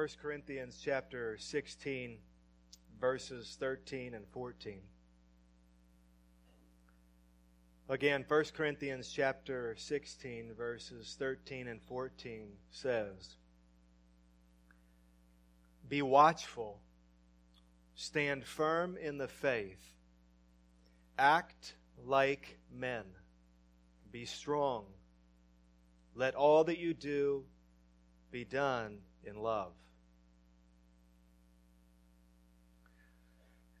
1 0.00 0.08
Corinthians 0.22 0.80
chapter 0.82 1.36
16, 1.38 2.16
verses 2.98 3.58
13 3.60 4.14
and 4.14 4.26
14. 4.28 4.80
Again, 7.86 8.24
1 8.26 8.44
Corinthians 8.56 9.12
chapter 9.14 9.74
16, 9.76 10.54
verses 10.56 11.16
13 11.18 11.68
and 11.68 11.82
14 11.82 12.48
says, 12.70 13.36
Be 15.86 16.00
watchful, 16.00 16.80
stand 17.94 18.46
firm 18.46 18.96
in 18.96 19.18
the 19.18 19.28
faith, 19.28 19.84
act 21.18 21.74
like 22.06 22.58
men, 22.74 23.04
be 24.10 24.24
strong. 24.24 24.86
Let 26.14 26.34
all 26.34 26.64
that 26.64 26.78
you 26.78 26.94
do 26.94 27.44
be 28.30 28.46
done 28.46 29.00
in 29.24 29.36
love. 29.36 29.72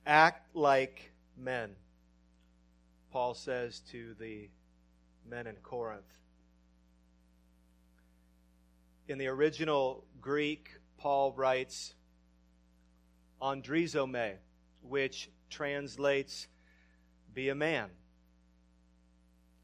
Act 0.06 0.54
like 0.54 1.12
men, 1.36 1.76
Paul 3.12 3.34
says 3.34 3.80
to 3.90 4.14
the 4.18 4.48
men 5.28 5.46
in 5.46 5.56
Corinth. 5.56 6.02
In 9.08 9.18
the 9.18 9.26
original 9.26 10.04
Greek, 10.20 10.70
Paul 10.96 11.32
writes 11.32 11.94
andrizomai, 13.40 14.34
which 14.82 15.30
translates 15.48 16.46
be 17.34 17.48
a 17.48 17.54
man 17.54 17.90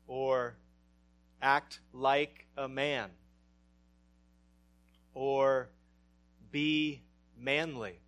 or 0.07 0.57
act 1.41 1.81
like 1.93 2.47
a 2.57 2.69
man 2.69 3.11
or 5.15 5.69
be 6.51 7.03
manly, 7.39 8.01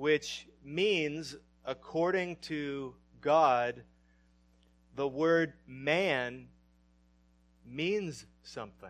which 0.00 0.46
means, 0.64 1.36
according 1.66 2.34
to 2.36 2.94
God, 3.20 3.82
the 4.96 5.06
word 5.06 5.52
man 5.66 6.48
means 7.66 8.24
something. 8.42 8.88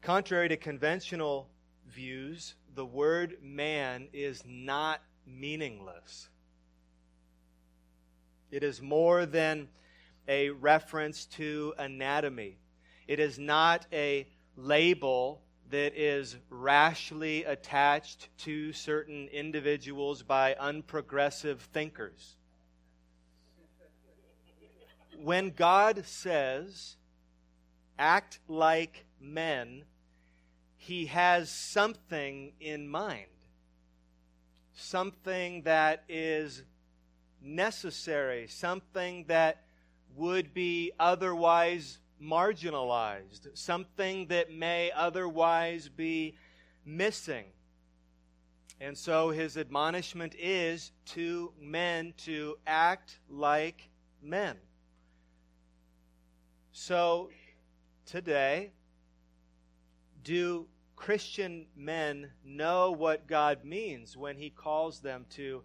Contrary 0.00 0.48
to 0.48 0.56
conventional 0.56 1.48
views, 1.86 2.56
the 2.74 2.84
word 2.84 3.36
man 3.40 4.08
is 4.12 4.42
not 4.44 5.00
meaningless. 5.24 6.30
It 8.50 8.64
is 8.64 8.82
more 8.82 9.24
than 9.24 9.68
a 10.26 10.50
reference 10.50 11.26
to 11.26 11.74
anatomy. 11.78 12.58
It 13.06 13.20
is 13.20 13.38
not 13.38 13.86
a 13.92 14.26
label 14.56 15.42
that 15.70 15.94
is 15.96 16.36
rashly 16.50 17.44
attached 17.44 18.28
to 18.38 18.72
certain 18.72 19.28
individuals 19.28 20.22
by 20.22 20.54
unprogressive 20.60 21.58
thinkers. 21.58 22.36
When 25.22 25.50
God 25.50 26.04
says, 26.04 26.96
act 27.98 28.38
like 28.48 29.06
men, 29.20 29.84
he 30.76 31.06
has 31.06 31.50
something 31.50 32.52
in 32.60 32.88
mind. 32.88 33.26
Something 34.74 35.62
that 35.62 36.04
is 36.08 36.64
necessary, 37.40 38.46
something 38.48 39.24
that 39.28 39.64
would 40.16 40.52
be 40.52 40.92
otherwise 40.98 41.98
marginalized, 42.22 43.48
something 43.54 44.28
that 44.28 44.52
may 44.52 44.92
otherwise 44.94 45.88
be 45.88 46.34
missing. 46.84 47.46
And 48.80 48.96
so 48.96 49.30
his 49.30 49.56
admonishment 49.56 50.34
is 50.38 50.92
to 51.06 51.52
men 51.60 52.14
to 52.18 52.56
act 52.66 53.18
like 53.28 53.88
men. 54.22 54.56
So 56.72 57.30
today, 58.06 58.72
do 60.24 60.66
Christian 60.96 61.66
men 61.76 62.30
know 62.44 62.92
what 62.92 63.26
God 63.26 63.64
means 63.64 64.16
when 64.16 64.36
he 64.36 64.50
calls 64.50 65.00
them 65.00 65.26
to 65.30 65.62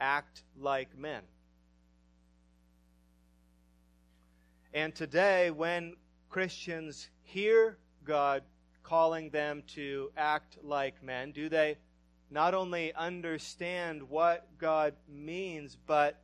act 0.00 0.42
like 0.56 0.96
men? 0.96 1.22
And 4.72 4.94
today, 4.94 5.50
when 5.50 5.96
Christians 6.30 7.08
hear 7.24 7.76
God 8.04 8.44
calling 8.84 9.30
them 9.30 9.64
to 9.74 10.10
act 10.16 10.56
like 10.62 11.02
men, 11.02 11.32
do 11.32 11.48
they 11.48 11.76
not 12.30 12.54
only 12.54 12.94
understand 12.94 14.08
what 14.08 14.46
God 14.56 14.94
means, 15.08 15.76
but 15.86 16.22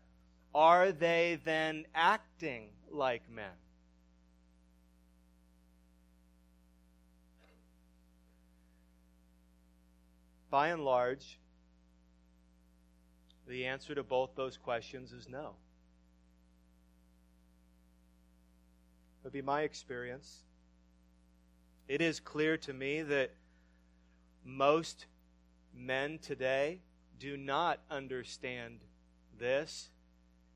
are 0.54 0.92
they 0.92 1.40
then 1.44 1.84
acting 1.94 2.68
like 2.90 3.28
men? 3.28 3.50
By 10.48 10.68
and 10.68 10.84
large, 10.84 11.38
the 13.48 13.66
answer 13.66 13.94
to 13.94 14.04
both 14.04 14.30
those 14.36 14.56
questions 14.56 15.12
is 15.12 15.28
no. 15.28 15.56
Would 19.26 19.32
be 19.32 19.42
my 19.42 19.62
experience. 19.62 20.44
It 21.88 22.00
is 22.00 22.20
clear 22.20 22.56
to 22.59 22.72
me 22.72 23.03
that 23.03 23.32
most 24.44 25.06
men 25.75 26.20
today 26.22 26.78
do 27.19 27.36
not 27.36 27.81
understand 27.91 28.78
this, 29.36 29.91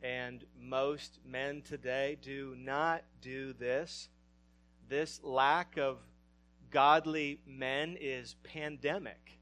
and 0.05 0.45
most 0.57 1.19
men 1.27 1.63
today 1.63 2.17
do 2.23 2.55
not 2.57 3.03
do 3.21 3.53
this. 3.55 4.09
This 4.89 5.21
lack 5.25 5.77
of 5.77 5.99
godly 6.71 7.41
men 7.45 7.97
is 8.01 8.37
pandemic, 8.45 9.41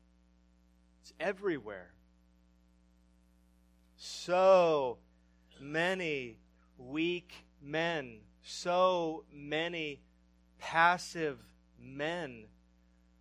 it's 1.03 1.13
everywhere. 1.21 1.91
So 3.99 4.97
many 5.61 6.39
weak 6.79 7.35
men 7.61 8.21
so 8.49 9.25
many 9.31 10.01
passive 10.59 11.39
men, 11.79 12.47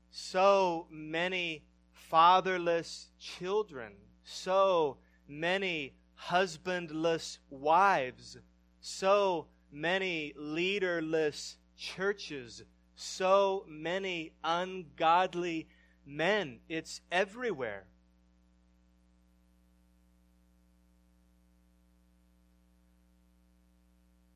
so 0.09 0.87
many 0.89 1.65
fatherless 1.91 3.07
children, 3.19 3.91
so 4.23 4.95
many 5.27 5.93
husbandless 6.15 7.39
wives, 7.49 8.37
so 8.79 9.47
many 9.69 10.33
leaderless 10.37 11.57
churches, 11.75 12.63
so 12.95 13.65
many 13.67 14.31
ungodly 14.45 15.67
men. 16.05 16.61
It's 16.69 17.01
everywhere. 17.11 17.83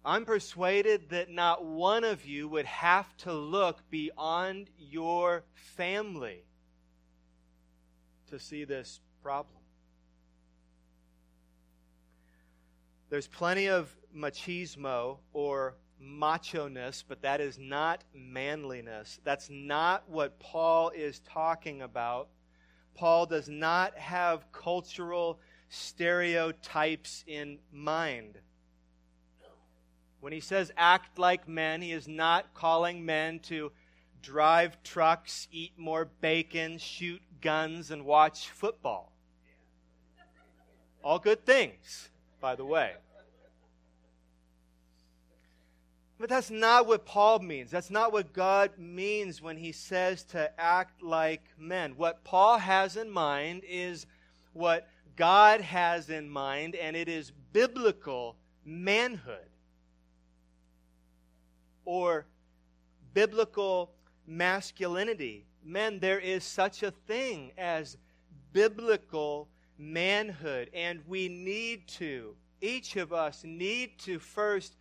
I'm 0.04 0.26
persuaded 0.26 1.10
that 1.10 1.30
not 1.30 1.64
one 1.64 2.04
of 2.04 2.26
you 2.26 2.48
would 2.48 2.66
have 2.66 3.16
to 3.18 3.34
look 3.34 3.90
beyond 3.92 4.70
your 4.78 5.44
family 5.54 6.44
to 8.30 8.40
see 8.40 8.64
this 8.64 9.00
problem. 9.22 9.62
There's 13.10 13.28
plenty 13.28 13.68
of 13.68 13.96
machismo 14.16 15.18
or 15.34 15.76
macho 16.00 16.68
ness, 16.68 17.04
but 17.08 17.22
that 17.22 17.40
is 17.40 17.60
not 17.60 18.04
manliness. 18.14 19.20
That's 19.24 19.50
not 19.52 20.10
what 20.10 20.40
Paul 20.40 20.90
is 20.90 21.20
talking 21.20 21.82
about. 21.82 22.30
Paul 22.96 23.28
does 23.28 23.50
not 23.50 23.98
have 23.98 24.52
cultural 24.52 25.40
stereotypes 25.70 27.24
in 27.28 27.60
mind. 27.72 28.40
When 30.22 30.32
he 30.32 30.40
says 30.40 30.72
act 30.78 31.20
like 31.20 31.48
men, 31.48 31.82
he 31.82 31.92
is 31.92 32.08
not 32.08 32.54
calling 32.54 33.06
men 33.06 33.40
to 33.40 33.72
drive 34.22 34.82
trucks, 34.84 35.48
eat 35.52 35.74
more 35.78 36.06
bacon, 36.22 36.78
shoot 36.78 37.22
guns, 37.42 37.90
and 37.92 38.06
watch 38.06 38.50
football. 38.50 39.12
All 41.04 41.18
good 41.18 41.44
things, 41.44 42.10
by 42.40 42.56
the 42.56 42.66
way. 42.66 42.94
But 46.20 46.30
that's 46.30 46.52
not 46.52 46.86
what 46.86 47.04
Paul 47.04 47.40
means. 47.40 47.72
That's 47.72 47.90
not 47.90 48.14
what 48.14 48.32
God 48.32 48.78
means 48.78 49.42
when 49.42 49.58
he 49.58 49.72
says 49.72 50.24
to 50.26 50.52
act 50.62 51.02
like 51.02 51.42
men. 51.58 51.94
What 51.98 52.24
Paul 52.24 52.60
has 52.60 52.96
in 52.96 53.10
mind 53.10 53.64
is 53.68 54.06
what 54.54 54.88
God 55.16 55.62
has 55.62 56.12
in 56.12 56.30
mind, 56.30 56.76
and 56.76 56.96
it 56.96 57.10
is 57.10 57.32
biblical 57.54 58.36
manhood. 58.64 59.51
Or 61.86 62.26
biblical 63.14 63.92
masculinity. 64.28 65.46
Men, 65.64 66.00
there 66.00 66.20
is 66.20 66.44
such 66.44 66.84
a 66.84 66.92
thing 66.92 67.52
as 67.58 67.98
biblical 68.54 69.48
manhood, 69.78 70.70
and 70.74 71.02
we 71.08 71.28
need 71.28 71.88
to, 71.88 72.36
each 72.62 72.96
of 72.96 73.14
us 73.14 73.44
need 73.44 73.98
to 74.00 74.20
first 74.20 74.76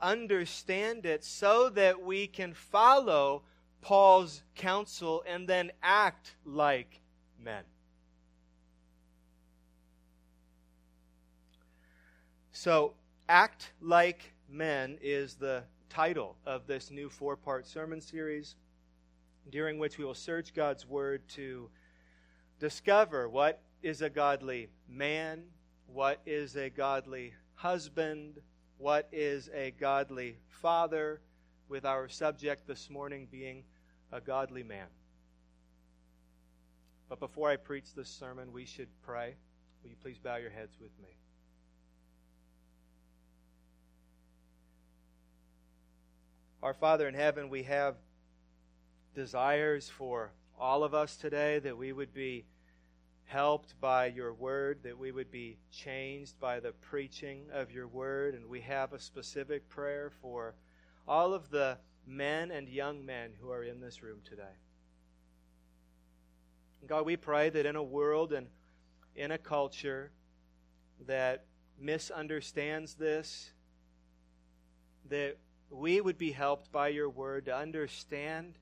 understand 0.00 1.06
it 1.06 1.24
so 1.24 1.68
that 1.70 2.00
we 2.02 2.26
can 2.26 2.52
follow 2.52 3.42
Paul's 3.80 4.42
counsel 4.54 5.22
and 5.26 5.48
then 5.48 5.70
act 5.82 6.34
like 6.44 7.00
men. 7.38 7.62
So, 12.52 12.94
Act 13.28 13.72
Like 13.82 14.32
Men 14.48 14.98
is 15.02 15.34
the 15.34 15.64
title 15.96 16.36
of 16.44 16.66
this 16.66 16.90
new 16.90 17.08
four 17.08 17.36
part 17.36 17.66
sermon 17.66 18.02
series, 18.02 18.54
during 19.48 19.78
which 19.78 19.96
we 19.96 20.04
will 20.04 20.12
search 20.12 20.52
God's 20.52 20.86
Word 20.86 21.26
to 21.28 21.70
discover 22.60 23.30
what 23.30 23.62
is 23.82 24.02
a 24.02 24.10
godly 24.10 24.68
man, 24.86 25.44
what 25.86 26.20
is 26.26 26.54
a 26.54 26.68
godly 26.68 27.32
husband, 27.54 28.42
what 28.76 29.08
is 29.10 29.48
a 29.54 29.70
godly 29.80 30.36
father, 30.50 31.22
with 31.66 31.86
our 31.86 32.10
subject 32.10 32.66
this 32.66 32.90
morning 32.90 33.26
being 33.30 33.64
a 34.12 34.20
godly 34.20 34.62
man. 34.62 34.88
But 37.08 37.20
before 37.20 37.48
I 37.48 37.56
preach 37.56 37.94
this 37.94 38.10
sermon, 38.10 38.52
we 38.52 38.66
should 38.66 38.88
pray. 39.00 39.34
Will 39.82 39.88
you 39.88 39.96
please 40.02 40.18
bow 40.18 40.36
your 40.36 40.50
heads 40.50 40.76
with 40.78 40.92
me? 41.02 41.16
Our 46.66 46.74
Father 46.74 47.06
in 47.06 47.14
heaven, 47.14 47.48
we 47.48 47.62
have 47.62 47.94
desires 49.14 49.88
for 49.88 50.32
all 50.58 50.82
of 50.82 50.94
us 50.94 51.16
today 51.16 51.60
that 51.60 51.78
we 51.78 51.92
would 51.92 52.12
be 52.12 52.44
helped 53.26 53.80
by 53.80 54.06
your 54.06 54.34
word, 54.34 54.80
that 54.82 54.98
we 54.98 55.12
would 55.12 55.30
be 55.30 55.58
changed 55.70 56.40
by 56.40 56.58
the 56.58 56.72
preaching 56.72 57.44
of 57.52 57.70
your 57.70 57.86
word. 57.86 58.34
And 58.34 58.46
we 58.46 58.62
have 58.62 58.92
a 58.92 58.98
specific 58.98 59.68
prayer 59.68 60.10
for 60.20 60.56
all 61.06 61.34
of 61.34 61.50
the 61.50 61.78
men 62.04 62.50
and 62.50 62.68
young 62.68 63.06
men 63.06 63.30
who 63.40 63.52
are 63.52 63.62
in 63.62 63.80
this 63.80 64.02
room 64.02 64.18
today. 64.28 64.56
God, 66.84 67.06
we 67.06 67.16
pray 67.16 67.48
that 67.48 67.64
in 67.64 67.76
a 67.76 67.82
world 67.84 68.32
and 68.32 68.48
in 69.14 69.30
a 69.30 69.38
culture 69.38 70.10
that 71.06 71.44
misunderstands 71.78 72.94
this, 72.94 73.52
that 75.08 75.36
we 75.70 76.00
would 76.00 76.18
be 76.18 76.32
helped 76.32 76.70
by 76.72 76.88
your 76.88 77.08
word 77.08 77.46
to 77.46 77.56
understand 77.56 78.58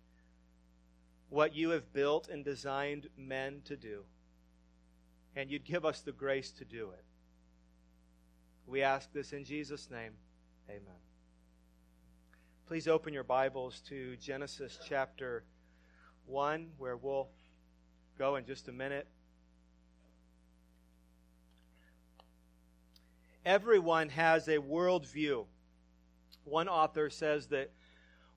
what 1.29 1.55
you 1.55 1.71
have 1.71 1.93
built 1.93 2.29
and 2.29 2.45
designed 2.45 3.09
men 3.17 3.61
to 3.65 3.77
do. 3.77 4.05
And 5.37 5.51
you'd 5.51 5.65
give 5.65 5.85
us 5.85 6.01
the 6.01 6.13
grace 6.13 6.51
to 6.53 6.65
do 6.65 6.91
it. 6.91 7.05
We 8.67 8.83
ask 8.83 9.13
this 9.13 9.33
in 9.33 9.45
Jesus' 9.45 9.91
name. 9.91 10.13
Amen. 10.69 11.01
Please 12.67 12.89
open 12.89 13.13
your 13.13 13.25
Bibles 13.25 13.83
to 13.89 14.17
Genesis 14.17 14.79
chapter 14.89 15.45
1, 16.27 16.69
where 16.79 16.97
we'll 16.97 17.29
go 18.19 18.37
in 18.37 18.47
just 18.47 18.69
a 18.69 18.73
minute. 18.73 19.07
Everyone 23.45 24.09
has 24.09 24.49
a 24.49 24.57
worldview. 24.57 25.45
One 26.45 26.69
author 26.69 27.11
says 27.11 27.47
that 27.49 27.71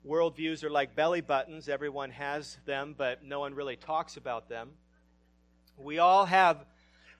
worldviews 0.06 0.64
are 0.64 0.70
like 0.70 0.94
belly 0.94 1.20
buttons. 1.20 1.68
Everyone 1.68 2.10
has 2.10 2.58
them, 2.64 2.94
but 2.96 3.22
no 3.22 3.40
one 3.40 3.54
really 3.54 3.76
talks 3.76 4.16
about 4.16 4.48
them. 4.48 4.70
We 5.76 5.98
all 5.98 6.24
have 6.24 6.64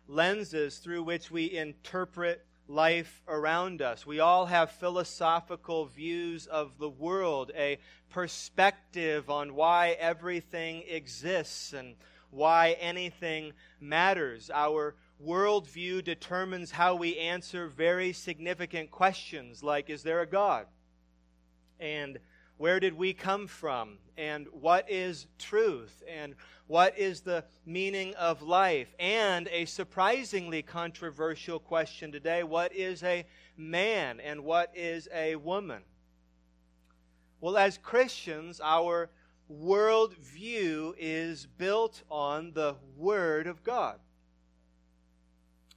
lenses 0.06 0.78
through 0.78 1.02
which 1.02 1.30
we 1.30 1.50
interpret 1.56 2.44
life 2.66 3.22
around 3.28 3.82
us. 3.82 4.06
We 4.06 4.20
all 4.20 4.46
have 4.46 4.70
philosophical 4.72 5.86
views 5.86 6.46
of 6.46 6.78
the 6.78 6.88
world, 6.88 7.50
a 7.56 7.78
perspective 8.10 9.30
on 9.30 9.54
why 9.54 9.96
everything 9.98 10.84
exists 10.88 11.72
and 11.72 11.96
why 12.30 12.76
anything 12.80 13.52
matters. 13.80 14.50
Our 14.52 14.94
worldview 15.24 16.04
determines 16.04 16.70
how 16.70 16.94
we 16.94 17.18
answer 17.18 17.68
very 17.68 18.12
significant 18.12 18.90
questions 18.90 19.62
like 19.62 19.90
Is 19.90 20.02
there 20.02 20.20
a 20.20 20.26
God? 20.26 20.66
And 21.80 22.18
where 22.58 22.80
did 22.80 22.94
we 22.94 23.12
come 23.12 23.46
from? 23.46 23.98
And 24.16 24.48
what 24.50 24.90
is 24.90 25.26
truth? 25.38 26.02
And 26.08 26.34
what 26.66 26.98
is 26.98 27.20
the 27.20 27.44
meaning 27.64 28.14
of 28.16 28.42
life? 28.42 28.94
And 28.98 29.48
a 29.48 29.64
surprisingly 29.64 30.62
controversial 30.62 31.60
question 31.60 32.12
today 32.12 32.42
what 32.42 32.74
is 32.74 33.02
a 33.02 33.24
man 33.56 34.20
and 34.20 34.44
what 34.44 34.72
is 34.74 35.08
a 35.14 35.36
woman? 35.36 35.82
Well 37.40 37.56
as 37.56 37.78
christians 37.78 38.60
our 38.62 39.08
worldview 39.50 40.94
is 40.98 41.46
built 41.46 42.02
on 42.10 42.52
the 42.52 42.74
word 42.96 43.46
of 43.46 43.62
god. 43.62 44.00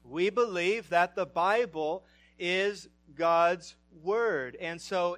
We 0.03 0.31
believe 0.31 0.89
that 0.89 1.15
the 1.15 1.27
bible 1.27 2.03
is 2.39 2.89
god's 3.15 3.75
word. 4.03 4.57
And 4.59 4.81
so 4.81 5.17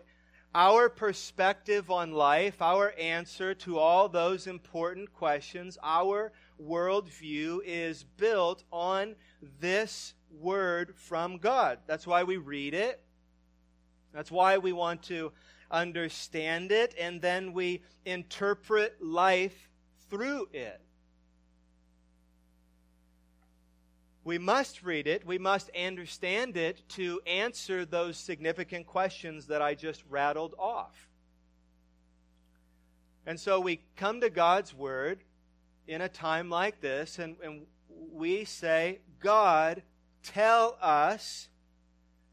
our 0.55 0.87
perspective 0.87 1.89
on 1.89 2.11
life, 2.11 2.61
our 2.61 2.93
answer 2.99 3.53
to 3.55 3.79
all 3.79 4.07
those 4.07 4.45
important 4.47 5.11
questions, 5.13 5.77
our 5.81 6.31
worldview 6.61 7.59
is 7.65 8.03
built 8.03 8.63
on 8.71 9.15
this 9.59 10.13
word 10.31 10.93
from 10.95 11.37
God. 11.37 11.79
That's 11.87 12.05
why 12.05 12.23
we 12.23 12.37
read 12.37 12.73
it. 12.73 13.01
That's 14.13 14.31
why 14.31 14.59
we 14.59 14.73
want 14.73 15.01
to 15.03 15.31
understand 15.71 16.71
it, 16.71 16.93
and 16.99 17.19
then 17.19 17.51
we 17.53 17.81
interpret 18.05 19.03
life 19.03 19.69
through 20.09 20.49
it. 20.53 20.79
We 24.23 24.37
must 24.37 24.83
read 24.83 25.05
it, 25.05 25.25
we 25.25 25.37
must 25.37 25.69
understand 25.71 26.55
it 26.55 26.87
to 26.89 27.19
answer 27.27 27.85
those 27.85 28.17
significant 28.17 28.87
questions 28.87 29.47
that 29.47 29.61
I 29.61 29.75
just 29.75 30.03
rattled 30.09 30.55
off. 30.57 31.09
And 33.25 33.39
so 33.39 33.59
we 33.59 33.81
come 33.95 34.21
to 34.21 34.29
God's 34.29 34.73
Word 34.73 35.23
in 35.87 36.01
a 36.01 36.09
time 36.09 36.49
like 36.49 36.79
this, 36.79 37.19
and, 37.19 37.35
and 37.43 37.65
we 37.89 38.45
say, 38.45 38.99
God, 39.19 39.83
tell 40.23 40.77
us, 40.81 41.49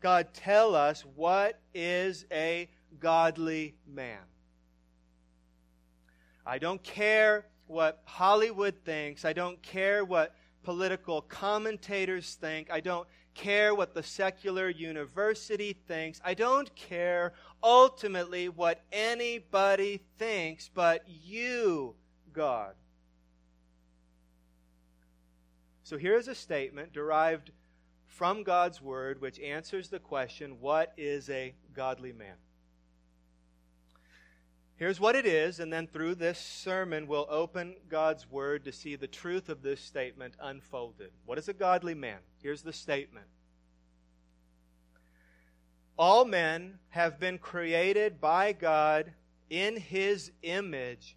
God, 0.00 0.29
tell 0.33 0.75
us 0.75 1.05
what 1.17 1.61
is 1.75 2.25
a 2.31 2.69
godly 2.99 3.75
man. 3.87 4.19
I 6.47 6.59
don't 6.59 6.83
care 6.83 7.47
what 7.67 8.03
Hollywood 8.05 8.75
thinks. 8.85 9.25
I 9.25 9.33
don't 9.33 9.61
care 9.62 10.05
what 10.05 10.35
political 10.62 11.23
commentators 11.23 12.35
think. 12.35 12.71
I 12.71 12.81
don't 12.81 13.09
care 13.35 13.75
what 13.75 13.95
the 13.95 14.02
secular 14.02 14.69
university 14.69 15.73
thinks. 15.73 16.21
I 16.25 16.35
don't 16.35 16.75
care 16.75 17.33
ultimately 17.62 18.49
what 18.49 18.83
anybody 18.93 20.00
thinks, 20.19 20.69
but 20.69 21.05
you, 21.07 21.95
God. 22.33 22.75
So 25.83 25.99
here's 25.99 26.29
a 26.29 26.35
statement 26.35 26.93
derived 26.93 27.50
from 28.07 28.43
God's 28.43 28.81
Word 28.81 29.21
which 29.21 29.40
answers 29.40 29.88
the 29.88 29.99
question 29.99 30.61
what 30.61 30.93
is 30.97 31.29
a 31.31 31.55
godly 31.75 32.12
man? 32.12 32.37
Here's 34.81 34.99
what 34.99 35.15
it 35.15 35.27
is, 35.27 35.61
and 35.61 35.71
then 35.71 35.87
through 35.87 36.15
this 36.15 36.39
sermon, 36.39 37.07
we'll 37.07 37.27
open 37.29 37.77
God's 37.91 38.27
Word 38.31 38.65
to 38.65 38.73
see 38.73 38.97
the 38.97 39.07
truth 39.07 39.51
of 39.51 39.61
this 39.61 39.79
statement 39.79 40.33
unfolded. 40.41 41.11
What 41.27 41.37
is 41.37 41.51
a 41.51 41.53
godly 41.53 41.93
man? 41.93 42.17
Here's 42.43 42.63
the 42.63 42.73
statement 42.73 43.27
All 45.99 46.25
men 46.25 46.79
have 46.89 47.21
been 47.21 47.37
created 47.37 48.23
by 48.23 48.55
God 48.55 49.13
in 49.51 49.77
His 49.77 50.33
image 50.43 51.15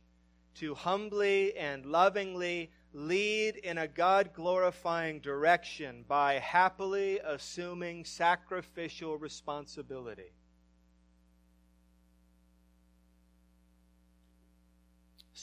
to 0.56 0.76
humbly 0.76 1.56
and 1.56 1.86
lovingly 1.86 2.70
lead 2.92 3.56
in 3.56 3.78
a 3.78 3.88
God 3.88 4.32
glorifying 4.34 5.22
direction 5.22 6.04
by 6.06 6.34
happily 6.34 7.22
assuming 7.24 8.04
sacrificial 8.04 9.18
responsibility. 9.18 10.34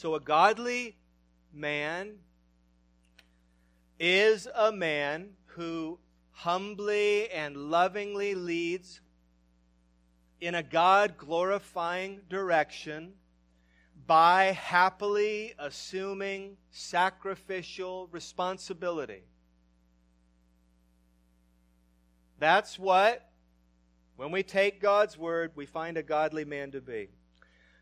So, 0.01 0.15
a 0.15 0.21
godly 0.21 0.97
man 1.53 2.21
is 3.99 4.49
a 4.55 4.73
man 4.73 5.33
who 5.49 5.99
humbly 6.31 7.31
and 7.31 7.55
lovingly 7.55 8.35
leads 8.35 9.03
in 10.41 10.55
a 10.55 10.63
God 10.63 11.19
glorifying 11.19 12.23
direction 12.31 13.13
by 14.07 14.45
happily 14.45 15.53
assuming 15.59 16.57
sacrificial 16.71 18.09
responsibility. 18.11 19.25
That's 22.39 22.79
what, 22.79 23.29
when 24.17 24.31
we 24.31 24.45
take 24.45 24.81
God's 24.81 25.19
word, 25.19 25.51
we 25.55 25.67
find 25.67 25.99
a 25.99 26.03
godly 26.03 26.47
man 26.47 26.71
to 26.71 26.81
be. 26.81 27.11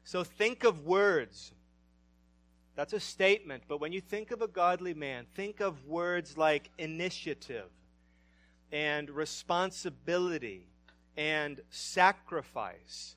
So 0.02 0.24
think 0.24 0.64
of 0.64 0.84
words. 0.84 1.52
That's 2.78 2.92
a 2.92 3.00
statement, 3.00 3.64
but 3.66 3.80
when 3.80 3.90
you 3.90 4.00
think 4.00 4.30
of 4.30 4.40
a 4.40 4.46
godly 4.46 4.94
man, 4.94 5.26
think 5.34 5.58
of 5.58 5.84
words 5.84 6.38
like 6.38 6.70
initiative 6.78 7.68
and 8.70 9.10
responsibility 9.10 10.68
and 11.16 11.60
sacrifice. 11.70 13.16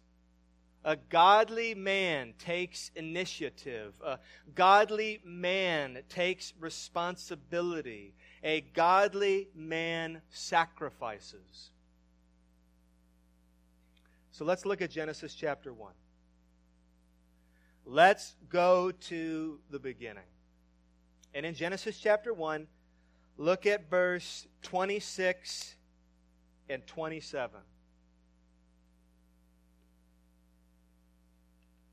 A 0.83 0.95
godly 0.95 1.75
man 1.75 2.33
takes 2.39 2.89
initiative. 2.95 3.93
A 4.03 4.17
godly 4.55 5.21
man 5.23 5.99
takes 6.09 6.53
responsibility. 6.59 8.15
A 8.43 8.61
godly 8.61 9.47
man 9.53 10.23
sacrifices. 10.31 11.69
So 14.31 14.43
let's 14.43 14.65
look 14.65 14.81
at 14.81 14.89
Genesis 14.89 15.35
chapter 15.35 15.71
1. 15.71 15.93
Let's 17.85 18.35
go 18.49 18.91
to 18.91 19.59
the 19.69 19.79
beginning. 19.79 20.23
And 21.33 21.45
in 21.45 21.55
Genesis 21.55 21.97
chapter 21.97 22.33
1, 22.33 22.67
look 23.37 23.65
at 23.65 23.89
verse 23.89 24.47
26 24.63 25.75
and 26.69 26.85
27. 26.85 27.59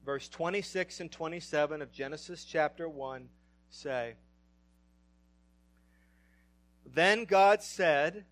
Verse 0.04 0.28
26 0.28 1.00
and 1.00 1.12
27 1.12 1.82
of 1.82 1.92
Genesis 1.92 2.44
chapter 2.44 2.88
1 2.88 3.28
say, 3.70 4.14
Then 6.86 7.24
God 7.24 7.62
said, 7.62 8.24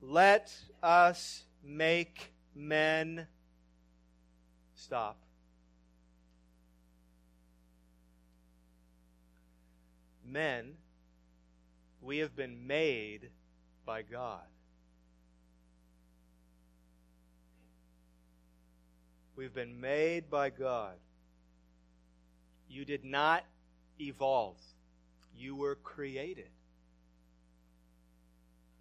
Let 0.00 0.52
us 0.82 1.44
make 1.62 2.32
men 2.54 3.26
stop 4.74 5.18
men, 10.32 10.74
we 12.00 12.18
have 12.18 12.36
been 12.36 12.66
made 12.66 13.30
by 13.84 14.02
God. 14.02 14.42
We've 19.36 19.54
been 19.54 19.80
made 19.80 20.30
by 20.30 20.50
God. 20.50 20.94
You 22.68 22.84
did 22.84 23.04
not 23.04 23.44
evolve, 24.00 24.60
you 25.36 25.56
were 25.56 25.76
created. 25.76 26.50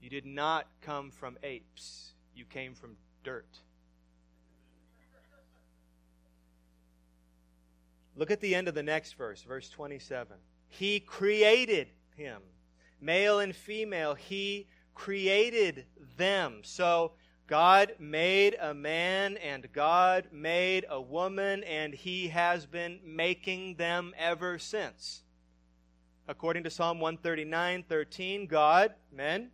You 0.01 0.10
did 0.10 0.25
not 0.25 0.68
come 0.82 1.12
from 1.12 1.38
apes, 1.44 2.13
you 2.36 2.46
came 2.46 2.74
from 2.75 2.98
dirt. 3.24 3.60
Look 8.16 8.32
at 8.32 8.42
the 8.42 8.56
end 8.56 8.68
of 8.68 8.74
the 8.74 8.84
next 8.84 9.13
verse, 9.13 9.44
verse 9.44 9.70
27. 9.70 10.38
He 10.67 11.00
created 11.00 11.89
him. 12.17 12.41
Male 13.00 13.39
and 13.39 13.55
female, 13.55 14.15
He 14.15 14.67
created 14.95 15.86
them. 16.17 16.62
So 16.63 17.12
God 17.45 17.93
made 18.00 18.57
a 18.59 18.74
man 18.74 19.38
and 19.38 19.71
God 19.71 20.29
made 20.31 20.86
a 20.89 21.00
woman, 21.00 21.63
and 21.63 21.93
He 21.93 22.29
has 22.29 22.65
been 22.65 23.00
making 23.05 23.75
them 23.75 24.13
ever 24.17 24.57
since. 24.57 25.21
According 26.27 26.63
to 26.63 26.69
Psalm 26.69 27.00
139 27.00 27.83
13, 27.88 28.47
God, 28.47 28.95
men, 29.13 29.51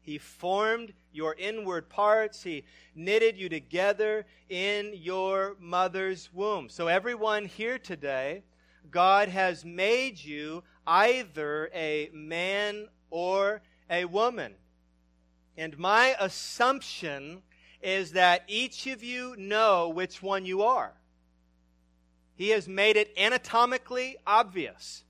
He 0.00 0.18
formed 0.18 0.94
your 1.12 1.34
inward 1.34 1.90
parts. 1.90 2.44
He 2.44 2.64
knitted 2.94 3.36
you 3.36 3.48
together 3.48 4.24
in 4.48 4.92
your 4.94 5.56
mother's 5.58 6.32
womb. 6.32 6.68
So, 6.68 6.86
everyone 6.86 7.44
here 7.44 7.78
today 7.78 8.44
God 8.90 9.28
has 9.28 9.64
made 9.64 10.22
you 10.22 10.62
either 10.86 11.70
a 11.74 12.10
man 12.12 12.88
or 13.10 13.62
a 13.88 14.04
woman. 14.04 14.54
And 15.56 15.78
my 15.78 16.16
assumption 16.18 17.42
is 17.82 18.12
that 18.12 18.44
each 18.48 18.86
of 18.86 19.02
you 19.02 19.34
know 19.36 19.88
which 19.88 20.22
one 20.22 20.46
you 20.46 20.62
are. 20.62 20.92
He 22.34 22.50
has 22.50 22.66
made 22.66 22.96
it 22.96 23.12
anatomically 23.16 24.16
obvious. 24.26 25.04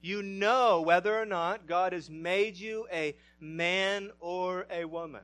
You 0.00 0.22
know 0.22 0.82
whether 0.82 1.18
or 1.18 1.24
not 1.24 1.66
God 1.66 1.92
has 1.92 2.10
made 2.10 2.56
you 2.56 2.86
a 2.92 3.14
man 3.40 4.10
or 4.20 4.66
a 4.70 4.84
woman. 4.84 5.22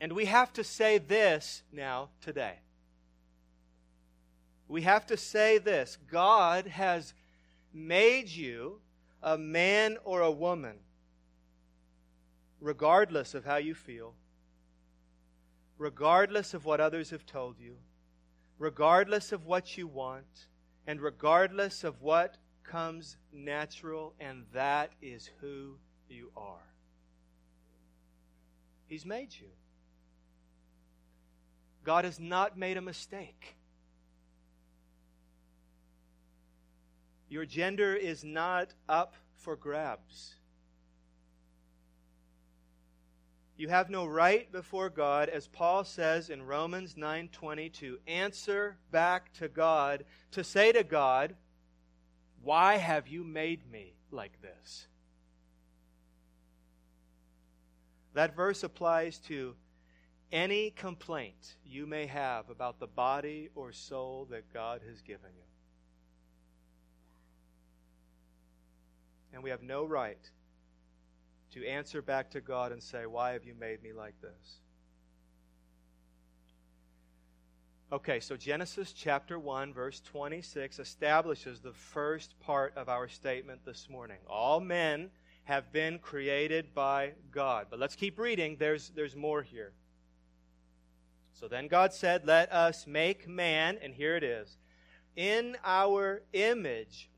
And 0.00 0.12
we 0.12 0.26
have 0.26 0.52
to 0.54 0.64
say 0.64 0.98
this 0.98 1.62
now 1.72 2.10
today 2.20 2.58
we 4.68 4.82
have 4.82 5.06
to 5.06 5.16
say 5.16 5.58
this 5.58 5.96
God 6.10 6.66
has 6.66 7.14
made 7.72 8.28
you 8.28 8.80
a 9.22 9.36
man 9.36 9.96
or 10.04 10.20
a 10.20 10.30
woman, 10.30 10.76
regardless 12.60 13.34
of 13.34 13.44
how 13.44 13.56
you 13.56 13.74
feel, 13.74 14.14
regardless 15.78 16.54
of 16.54 16.64
what 16.64 16.80
others 16.80 17.10
have 17.10 17.26
told 17.26 17.58
you, 17.58 17.76
regardless 18.58 19.32
of 19.32 19.46
what 19.46 19.76
you 19.76 19.86
want, 19.86 20.46
and 20.86 21.00
regardless 21.00 21.82
of 21.82 22.02
what 22.02 22.36
comes 22.62 23.16
natural, 23.32 24.14
and 24.20 24.44
that 24.52 24.90
is 25.00 25.30
who 25.40 25.76
you 26.08 26.30
are. 26.36 26.74
He's 28.86 29.06
made 29.06 29.34
you. 29.38 29.48
God 31.84 32.04
has 32.04 32.20
not 32.20 32.58
made 32.58 32.76
a 32.76 32.82
mistake. 32.82 33.57
Your 37.28 37.44
gender 37.44 37.94
is 37.94 38.24
not 38.24 38.74
up 38.88 39.14
for 39.36 39.56
grabs. 39.56 40.34
You 43.56 43.68
have 43.68 43.90
no 43.90 44.06
right 44.06 44.50
before 44.52 44.88
God, 44.88 45.28
as 45.28 45.48
Paul 45.48 45.82
says 45.82 46.30
in 46.30 46.46
Romans 46.46 46.94
9:20, 46.96 47.68
to 47.80 47.98
answer 48.06 48.78
back 48.92 49.32
to 49.34 49.48
God, 49.48 50.04
to 50.30 50.44
say 50.44 50.70
to 50.70 50.84
God, 50.84 51.36
Why 52.40 52.76
have 52.76 53.08
you 53.08 53.24
made 53.24 53.68
me 53.68 53.94
like 54.12 54.40
this? 54.40 54.86
That 58.14 58.36
verse 58.36 58.62
applies 58.62 59.18
to 59.20 59.56
any 60.30 60.70
complaint 60.70 61.56
you 61.64 61.84
may 61.86 62.06
have 62.06 62.50
about 62.50 62.78
the 62.78 62.86
body 62.86 63.48
or 63.56 63.72
soul 63.72 64.26
that 64.30 64.52
God 64.52 64.82
has 64.88 65.02
given 65.02 65.30
you. 65.36 65.47
And 69.38 69.44
we 69.44 69.50
have 69.50 69.62
no 69.62 69.84
right 69.84 70.18
to 71.52 71.64
answer 71.64 72.02
back 72.02 72.32
to 72.32 72.40
God 72.40 72.72
and 72.72 72.82
say, 72.82 73.06
Why 73.06 73.34
have 73.34 73.44
you 73.44 73.54
made 73.54 73.80
me 73.84 73.92
like 73.92 74.20
this? 74.20 74.56
Okay, 77.92 78.18
so 78.18 78.36
Genesis 78.36 78.92
chapter 78.92 79.38
1, 79.38 79.72
verse 79.72 80.00
26 80.00 80.80
establishes 80.80 81.60
the 81.60 81.72
first 81.72 82.34
part 82.40 82.76
of 82.76 82.88
our 82.88 83.06
statement 83.06 83.60
this 83.64 83.88
morning. 83.88 84.16
All 84.26 84.58
men 84.58 85.08
have 85.44 85.70
been 85.72 86.00
created 86.00 86.74
by 86.74 87.12
God. 87.30 87.68
But 87.70 87.78
let's 87.78 87.94
keep 87.94 88.18
reading. 88.18 88.56
There's, 88.58 88.88
there's 88.88 89.14
more 89.14 89.42
here. 89.42 89.70
So 91.34 91.46
then 91.46 91.68
God 91.68 91.92
said, 91.92 92.26
Let 92.26 92.50
us 92.50 92.88
make 92.88 93.28
man, 93.28 93.78
and 93.80 93.94
here 93.94 94.16
it 94.16 94.24
is, 94.24 94.56
in 95.14 95.56
our 95.64 96.22
image 96.32 97.08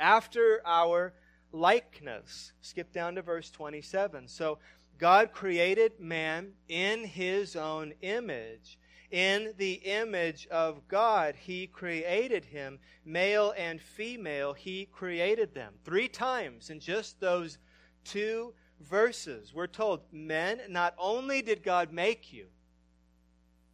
after 0.00 0.60
our 0.64 1.12
likeness. 1.52 2.52
Skip 2.62 2.92
down 2.92 3.14
to 3.14 3.22
verse 3.22 3.50
27. 3.50 4.26
So 4.26 4.58
God 4.98 5.32
created 5.32 6.00
man 6.00 6.52
in 6.68 7.04
his 7.04 7.54
own 7.56 7.92
image. 8.02 8.78
In 9.10 9.54
the 9.58 9.74
image 9.74 10.46
of 10.48 10.86
God, 10.86 11.34
he 11.36 11.66
created 11.66 12.44
him. 12.44 12.78
Male 13.04 13.52
and 13.56 13.80
female, 13.80 14.52
he 14.52 14.86
created 14.86 15.54
them. 15.54 15.74
Three 15.84 16.08
times 16.08 16.70
in 16.70 16.78
just 16.80 17.18
those 17.18 17.58
two 18.04 18.54
verses, 18.80 19.52
we're 19.52 19.66
told, 19.66 20.00
men, 20.12 20.60
not 20.68 20.94
only 20.96 21.42
did 21.42 21.62
God 21.62 21.92
make 21.92 22.32
you, 22.32 22.46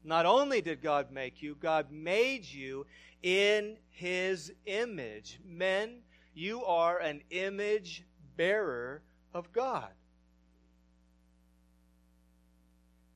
not 0.02 0.25
only 0.25 0.61
did 0.61 0.80
God 0.80 1.11
make 1.11 1.42
you, 1.42 1.56
God 1.56 1.90
made 1.90 2.45
you 2.47 2.87
in 3.23 3.76
his 3.90 4.52
image. 4.64 5.40
Men, 5.45 6.02
you 6.37 6.66
are 6.66 6.99
an 6.99 7.23
image 7.31 8.05
bearer 8.37 9.00
of 9.33 9.50
God. 9.55 9.88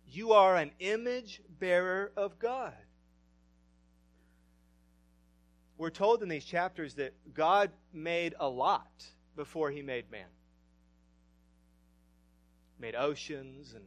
You 0.08 0.32
are 0.32 0.56
an 0.56 0.70
image 0.80 1.42
bearer 1.60 2.12
of 2.16 2.38
God. 2.38 2.72
We're 5.76 5.90
told 5.90 6.22
in 6.22 6.30
these 6.30 6.46
chapters 6.46 6.94
that 6.94 7.12
God 7.34 7.70
made 7.92 8.34
a 8.40 8.48
lot 8.48 9.04
before 9.36 9.70
he 9.70 9.82
made 9.82 10.10
man. 10.10 10.28
Made 12.78 12.94
oceans 12.94 13.74
and 13.74 13.84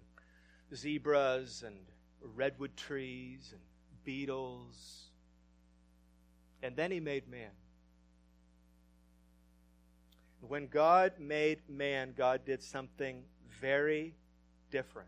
zebras 0.75 1.63
and 1.65 1.77
redwood 2.35 2.77
trees 2.77 3.49
and 3.51 3.61
beetles. 4.05 5.09
And 6.61 6.75
then 6.75 6.91
he 6.91 6.99
made 6.99 7.27
man. 7.27 7.49
When 10.47 10.67
God 10.67 11.13
made 11.19 11.59
man, 11.69 12.13
God 12.17 12.45
did 12.45 12.61
something 12.61 13.23
very 13.61 14.15
different. 14.71 15.07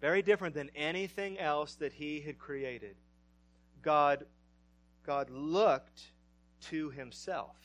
Very 0.00 0.22
different 0.22 0.54
than 0.54 0.70
anything 0.76 1.38
else 1.38 1.74
that 1.76 1.94
he 1.94 2.20
had 2.20 2.38
created. 2.38 2.96
God, 3.82 4.26
God 5.04 5.30
looked 5.30 6.12
to 6.68 6.90
himself. 6.90 7.56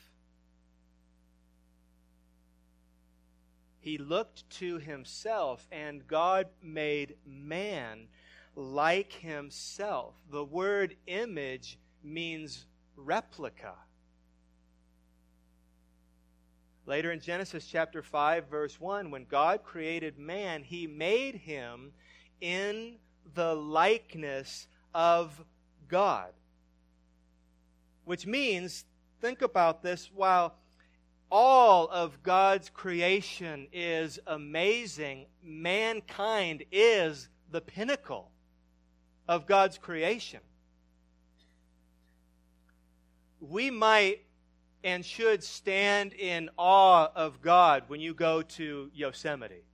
He 3.80 3.98
looked 3.98 4.48
to 4.58 4.78
himself, 4.78 5.68
and 5.70 6.06
God 6.08 6.46
made 6.62 7.16
man 7.26 8.08
like 8.56 9.12
himself. 9.12 10.14
The 10.30 10.44
word 10.44 10.96
image 11.06 11.78
means 12.02 12.64
replica. 12.96 13.74
Later 16.86 17.12
in 17.12 17.20
Genesis 17.20 17.66
chapter 17.66 18.02
5, 18.02 18.48
verse 18.48 18.78
1, 18.78 19.10
when 19.10 19.24
God 19.24 19.62
created 19.62 20.18
man, 20.18 20.62
he 20.62 20.86
made 20.86 21.36
him 21.36 21.92
in 22.42 22.96
the 23.34 23.54
likeness 23.54 24.68
of 24.94 25.42
God. 25.88 26.32
Which 28.04 28.26
means, 28.26 28.84
think 29.22 29.40
about 29.40 29.82
this, 29.82 30.10
while 30.14 30.56
all 31.30 31.88
of 31.88 32.22
God's 32.22 32.68
creation 32.68 33.66
is 33.72 34.18
amazing, 34.26 35.24
mankind 35.42 36.64
is 36.70 37.30
the 37.50 37.62
pinnacle 37.62 38.30
of 39.26 39.46
God's 39.46 39.78
creation. 39.78 40.40
We 43.40 43.70
might 43.70 44.23
and 44.84 45.04
should 45.04 45.42
stand 45.42 46.12
in 46.12 46.50
awe 46.58 47.08
of 47.16 47.40
God 47.40 47.84
when 47.86 48.00
you 48.00 48.12
go 48.12 48.42
to 48.42 48.90
Yosemite. 48.94 49.64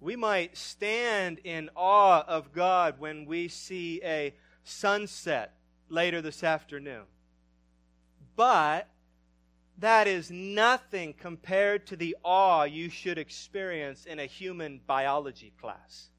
We 0.00 0.14
might 0.14 0.56
stand 0.56 1.40
in 1.40 1.68
awe 1.74 2.24
of 2.26 2.52
God 2.52 3.00
when 3.00 3.26
we 3.26 3.48
see 3.48 4.00
a 4.04 4.34
sunset 4.62 5.54
later 5.88 6.22
this 6.22 6.44
afternoon. 6.44 7.02
But 8.36 8.88
that 9.78 10.06
is 10.06 10.30
nothing 10.30 11.14
compared 11.14 11.88
to 11.88 11.96
the 11.96 12.16
awe 12.22 12.62
you 12.62 12.88
should 12.88 13.18
experience 13.18 14.06
in 14.06 14.20
a 14.20 14.26
human 14.26 14.80
biology 14.86 15.52
class. 15.60 16.11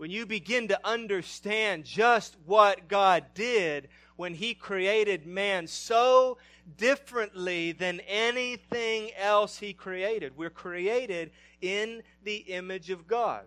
When 0.00 0.10
you 0.10 0.24
begin 0.24 0.68
to 0.68 0.80
understand 0.82 1.84
just 1.84 2.34
what 2.46 2.88
God 2.88 3.26
did 3.34 3.88
when 4.16 4.32
He 4.32 4.54
created 4.54 5.26
man 5.26 5.66
so 5.66 6.38
differently 6.78 7.72
than 7.72 8.00
anything 8.08 9.10
else 9.14 9.58
He 9.58 9.74
created. 9.74 10.38
We're 10.38 10.48
created 10.48 11.32
in 11.60 12.02
the 12.24 12.36
image 12.36 12.88
of 12.88 13.06
God. 13.06 13.44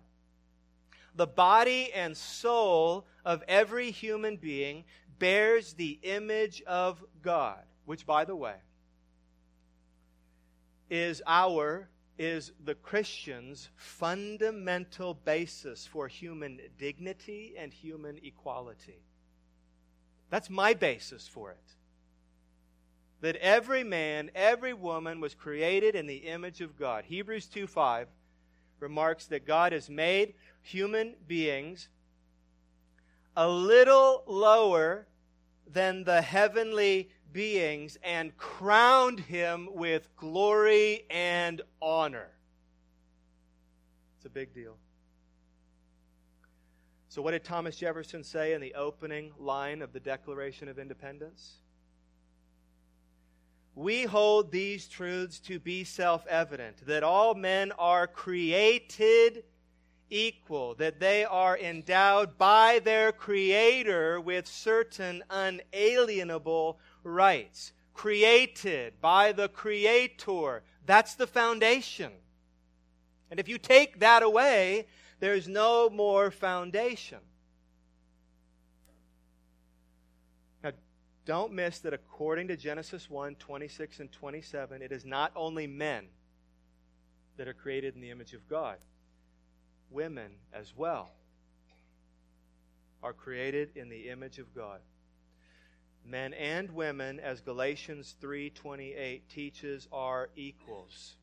The 1.15 1.25
body 1.25 1.91
and 1.91 2.15
soul 2.15 3.07
of 3.25 3.43
every 3.47 3.89
human 3.89 4.37
being 4.37 4.83
bears 5.17 5.73
the 5.73 5.97
image 6.03 6.61
of 6.67 7.03
God, 7.23 7.63
which, 7.85 8.05
by 8.05 8.25
the 8.25 8.35
way, 8.35 8.57
is 10.87 11.19
our, 11.25 11.89
is 12.17 12.51
the 12.63 12.75
Christian's 12.75 13.69
fundamental 13.75 15.13
basis 15.13 15.87
for 15.87 16.07
human 16.07 16.59
dignity 16.77 17.55
and 17.57 17.73
human 17.73 18.19
equality. 18.23 19.01
That's 20.29 20.49
my 20.49 20.73
basis 20.73 21.27
for 21.27 21.51
it. 21.51 21.57
That 23.21 23.35
every 23.37 23.83
man, 23.83 24.31
every 24.35 24.73
woman 24.73 25.19
was 25.21 25.33
created 25.33 25.95
in 25.95 26.07
the 26.07 26.17
image 26.17 26.61
of 26.61 26.77
God. 26.77 27.05
Hebrews 27.05 27.47
2 27.47 27.67
5 27.67 28.07
remarks 28.79 29.27
that 29.27 29.47
God 29.47 29.71
has 29.71 29.89
made 29.89 30.33
human 30.61 31.15
beings 31.25 31.87
a 33.35 33.47
little 33.47 34.23
lower 34.27 35.07
than 35.65 36.03
the 36.03 36.21
heavenly 36.21 37.09
beings 37.33 37.97
and 38.03 38.37
crowned 38.37 39.19
him 39.19 39.67
with 39.73 40.15
glory 40.15 41.05
and 41.09 41.61
honor. 41.81 42.29
It's 44.17 44.25
a 44.25 44.29
big 44.29 44.53
deal. 44.53 44.77
So, 47.09 47.21
what 47.21 47.31
did 47.31 47.43
Thomas 47.43 47.75
Jefferson 47.75 48.23
say 48.23 48.53
in 48.53 48.61
the 48.61 48.73
opening 48.75 49.33
line 49.37 49.81
of 49.81 49.93
the 49.93 49.99
Declaration 49.99 50.67
of 50.67 50.79
Independence? 50.79 51.59
We 53.75 54.03
hold 54.03 54.51
these 54.51 54.87
truths 54.87 55.39
to 55.41 55.59
be 55.59 55.83
self 55.83 56.25
evident 56.27 56.85
that 56.85 57.03
all 57.03 57.35
men 57.35 57.71
are 57.73 58.07
created 58.07 59.43
equal, 60.09 60.75
that 60.75 60.99
they 60.99 61.25
are 61.25 61.57
endowed 61.57 62.37
by 62.37 62.79
their 62.83 63.11
Creator 63.11 64.21
with 64.21 64.47
certain 64.47 65.23
unalienable 65.29 66.79
rights. 67.03 67.73
Created 67.93 68.93
by 69.01 69.31
the 69.31 69.47
Creator. 69.47 70.63
That's 70.85 71.15
the 71.15 71.27
foundation. 71.27 72.11
And 73.29 73.39
if 73.39 73.47
you 73.47 73.57
take 73.57 73.99
that 73.99 74.23
away, 74.23 74.87
there's 75.19 75.47
no 75.47 75.89
more 75.89 76.31
foundation. 76.31 77.19
Now, 80.63 80.71
don't 81.25 81.53
miss 81.53 81.79
that 81.79 81.93
according 81.93 82.47
to 82.49 82.57
Genesis 82.57 83.09
1 83.09 83.35
26 83.35 83.99
and 83.99 84.11
27, 84.11 84.81
it 84.81 84.91
is 84.91 85.05
not 85.05 85.31
only 85.35 85.67
men 85.67 86.05
that 87.37 87.47
are 87.47 87.53
created 87.53 87.95
in 87.95 88.01
the 88.01 88.11
image 88.11 88.33
of 88.33 88.47
God 88.49 88.77
women 89.93 90.31
as 90.51 90.73
well 90.75 91.11
are 93.01 93.13
created 93.13 93.69
in 93.75 93.89
the 93.89 94.09
image 94.09 94.39
of 94.39 94.53
God. 94.55 94.79
Men 96.05 96.33
and 96.33 96.69
women, 96.71 97.19
as 97.19 97.41
Galatians 97.41 98.15
3:28 98.21 99.27
teaches, 99.29 99.87
are 99.91 100.29
equals. 100.35 101.15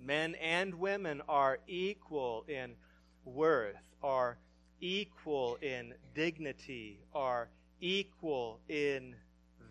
Men 0.00 0.34
and 0.36 0.74
women 0.74 1.22
are 1.28 1.58
equal 1.66 2.44
in 2.48 2.76
worth, 3.24 3.76
are 4.02 4.38
equal 4.80 5.56
in 5.56 5.94
dignity, 6.14 7.00
are 7.14 7.48
equal 7.80 8.60
in 8.68 9.14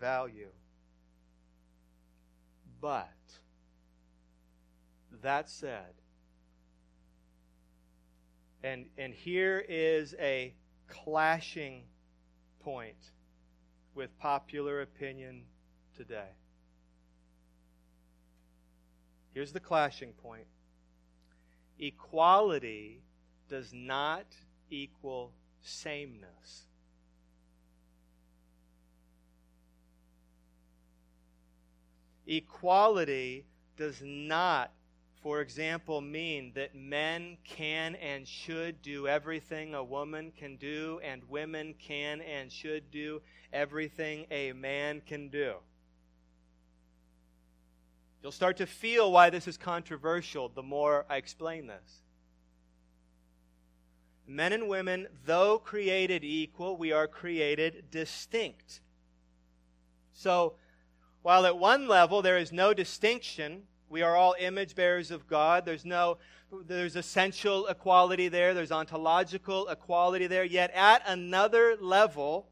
value. 0.00 0.52
But, 2.80 3.08
that 5.22 5.48
said, 5.48 5.94
and, 8.62 8.86
and 8.96 9.14
here 9.14 9.64
is 9.68 10.14
a 10.18 10.54
clashing 10.88 11.84
point 12.60 13.12
with 13.98 14.16
popular 14.20 14.80
opinion 14.80 15.42
today. 15.96 16.30
Here's 19.34 19.52
the 19.52 19.58
clashing 19.58 20.12
point 20.12 20.46
equality 21.80 23.02
does 23.48 23.72
not 23.72 24.26
equal 24.70 25.32
sameness. 25.62 26.66
Equality 32.24 33.46
does 33.76 34.00
not 34.04 34.70
for 35.22 35.40
example, 35.40 36.00
mean 36.00 36.52
that 36.54 36.74
men 36.74 37.38
can 37.44 37.96
and 37.96 38.26
should 38.26 38.82
do 38.82 39.08
everything 39.08 39.74
a 39.74 39.82
woman 39.82 40.32
can 40.36 40.56
do, 40.56 41.00
and 41.02 41.22
women 41.28 41.74
can 41.78 42.20
and 42.20 42.52
should 42.52 42.90
do 42.90 43.20
everything 43.52 44.26
a 44.30 44.52
man 44.52 45.02
can 45.06 45.28
do. 45.28 45.54
You'll 48.22 48.32
start 48.32 48.56
to 48.58 48.66
feel 48.66 49.10
why 49.10 49.30
this 49.30 49.48
is 49.48 49.56
controversial 49.56 50.48
the 50.48 50.62
more 50.62 51.04
I 51.08 51.16
explain 51.16 51.66
this. 51.66 52.02
Men 54.26 54.52
and 54.52 54.68
women, 54.68 55.08
though 55.24 55.58
created 55.58 56.22
equal, 56.22 56.76
we 56.76 56.92
are 56.92 57.08
created 57.08 57.90
distinct. 57.90 58.80
So, 60.12 60.54
while 61.22 61.46
at 61.46 61.58
one 61.58 61.88
level 61.88 62.22
there 62.22 62.38
is 62.38 62.52
no 62.52 62.74
distinction, 62.74 63.62
we 63.88 64.02
are 64.02 64.16
all 64.16 64.34
image 64.38 64.74
bearers 64.74 65.10
of 65.10 65.26
God. 65.26 65.64
There's 65.64 65.84
no 65.84 66.18
there's 66.66 66.96
essential 66.96 67.66
equality 67.66 68.28
there, 68.28 68.54
there's 68.54 68.72
ontological 68.72 69.68
equality 69.68 70.26
there, 70.26 70.44
yet 70.44 70.70
at 70.70 71.02
another 71.06 71.76
level 71.78 72.48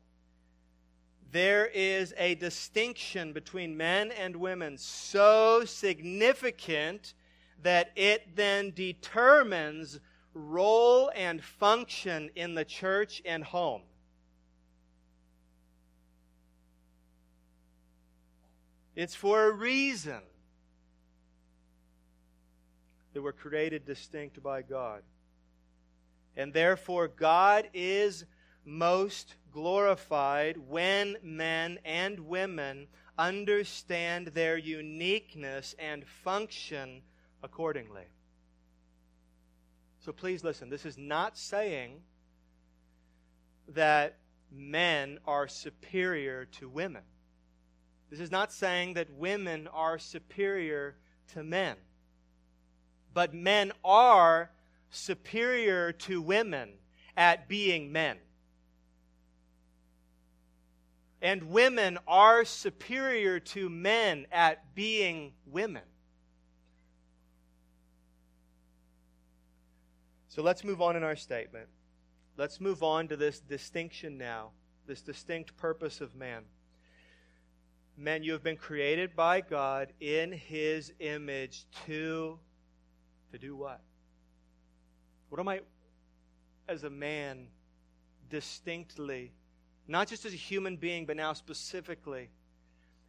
there 1.32 1.66
is 1.66 2.14
a 2.18 2.34
distinction 2.36 3.32
between 3.32 3.76
men 3.76 4.12
and 4.12 4.36
women 4.36 4.78
so 4.78 5.64
significant 5.64 7.14
that 7.62 7.90
it 7.96 8.36
then 8.36 8.70
determines 8.74 9.98
role 10.34 11.10
and 11.14 11.42
function 11.42 12.30
in 12.36 12.54
the 12.54 12.64
church 12.64 13.22
and 13.24 13.42
home. 13.42 13.82
It's 18.94 19.14
for 19.14 19.46
a 19.46 19.50
reason 19.50 20.20
that 23.16 23.22
were 23.22 23.32
created 23.32 23.86
distinct 23.86 24.42
by 24.42 24.60
God. 24.60 25.00
And 26.36 26.52
therefore, 26.52 27.08
God 27.08 27.66
is 27.72 28.26
most 28.62 29.36
glorified 29.50 30.58
when 30.58 31.16
men 31.22 31.78
and 31.82 32.20
women 32.20 32.88
understand 33.16 34.26
their 34.26 34.58
uniqueness 34.58 35.74
and 35.78 36.06
function 36.06 37.00
accordingly. 37.42 38.04
So 40.00 40.12
please 40.12 40.44
listen. 40.44 40.68
This 40.68 40.84
is 40.84 40.98
not 40.98 41.38
saying 41.38 42.02
that 43.68 44.18
men 44.52 45.20
are 45.24 45.48
superior 45.48 46.44
to 46.58 46.68
women. 46.68 47.04
This 48.10 48.20
is 48.20 48.30
not 48.30 48.52
saying 48.52 48.92
that 48.92 49.10
women 49.10 49.68
are 49.68 49.98
superior 49.98 50.96
to 51.32 51.42
men. 51.42 51.76
But 53.16 53.32
men 53.32 53.72
are 53.82 54.50
superior 54.90 55.90
to 55.90 56.20
women 56.20 56.72
at 57.16 57.48
being 57.48 57.90
men. 57.90 58.18
And 61.22 61.44
women 61.44 61.96
are 62.06 62.44
superior 62.44 63.40
to 63.40 63.70
men 63.70 64.26
at 64.30 64.74
being 64.74 65.32
women. 65.46 65.84
So 70.28 70.42
let's 70.42 70.62
move 70.62 70.82
on 70.82 70.94
in 70.94 71.02
our 71.02 71.16
statement. 71.16 71.68
Let's 72.36 72.60
move 72.60 72.82
on 72.82 73.08
to 73.08 73.16
this 73.16 73.40
distinction 73.40 74.18
now, 74.18 74.50
this 74.86 75.00
distinct 75.00 75.56
purpose 75.56 76.02
of 76.02 76.14
man. 76.14 76.42
Men, 77.96 78.22
you 78.22 78.32
have 78.32 78.42
been 78.42 78.58
created 78.58 79.16
by 79.16 79.40
God 79.40 79.94
in 80.00 80.32
His 80.32 80.92
image 81.00 81.64
to, 81.86 82.38
to 83.32 83.38
do 83.38 83.56
what? 83.56 83.80
What 85.28 85.40
am 85.40 85.48
I, 85.48 85.60
as 86.68 86.84
a 86.84 86.90
man, 86.90 87.48
distinctly, 88.28 89.32
not 89.88 90.08
just 90.08 90.24
as 90.24 90.32
a 90.32 90.36
human 90.36 90.76
being, 90.76 91.06
but 91.06 91.16
now 91.16 91.32
specifically, 91.32 92.30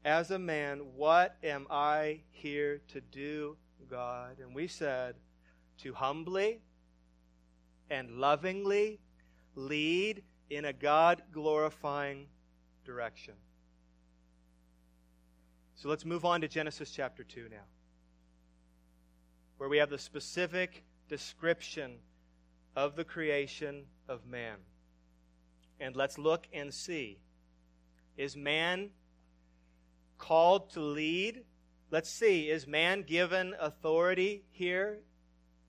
as 0.05 0.31
a 0.31 0.39
man, 0.39 0.79
what 0.95 1.35
am 1.43 1.67
I 1.69 2.21
here 2.31 2.81
to 2.89 3.01
do, 3.01 3.57
God? 3.89 4.37
And 4.39 4.53
we 4.53 4.67
said, 4.67 5.15
to 5.79 5.93
humbly 5.93 6.59
and 7.89 8.11
lovingly 8.11 8.99
lead 9.55 10.23
in 10.49 10.65
a 10.65 10.73
God 10.73 11.21
glorifying 11.31 12.27
direction. 12.85 13.33
So 15.75 15.89
let's 15.89 16.05
move 16.05 16.25
on 16.25 16.41
to 16.41 16.47
Genesis 16.47 16.91
chapter 16.91 17.23
2 17.23 17.49
now, 17.51 17.57
where 19.57 19.69
we 19.69 19.77
have 19.77 19.89
the 19.89 19.97
specific 19.97 20.83
description 21.09 21.97
of 22.75 22.95
the 22.95 23.03
creation 23.03 23.85
of 24.07 24.25
man. 24.25 24.57
And 25.79 25.95
let's 25.95 26.17
look 26.17 26.47
and 26.53 26.73
see. 26.73 27.19
Is 28.17 28.35
man 28.35 28.89
called 30.17 30.71
to 30.71 30.79
lead? 30.79 31.43
Let's 31.91 32.09
see. 32.09 32.49
Is 32.49 32.67
man 32.67 33.03
given 33.03 33.53
authority 33.59 34.43
here? 34.51 34.99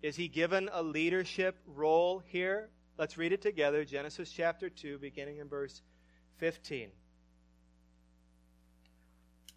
Is 0.03 0.17
he 0.17 0.29
given 0.29 0.69
a 0.73 0.83
leadership 0.83 1.59
role 1.67 2.23
here? 2.27 2.71
Let's 2.97 3.19
read 3.19 3.33
it 3.33 3.43
together. 3.43 3.85
Genesis 3.85 4.31
chapter 4.31 4.69
2, 4.69 4.99
beginning 4.99 5.39
in 5.39 5.49
verse 5.49 5.83
15. 6.39 6.91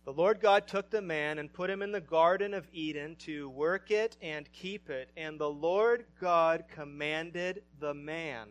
The 0.04 0.14
Lord 0.14 0.40
God 0.40 0.68
took 0.68 0.90
the 0.90 1.02
man 1.02 1.38
and 1.38 1.54
put 1.54 1.70
him 1.70 1.82
in 1.84 1.92
the 1.92 2.02
Garden 2.02 2.56
of 2.56 2.68
Eden 2.74 3.16
to 3.18 3.50
work 3.50 3.92
it 3.92 4.18
and 4.22 4.52
keep 4.52 4.90
it. 4.90 5.12
And 5.16 5.40
the 5.40 5.50
Lord 5.50 6.06
God 6.20 6.64
commanded 6.74 7.64
the 7.80 7.94
man. 7.94 8.48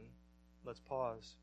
Let's 0.65 0.81
pause. 0.81 1.35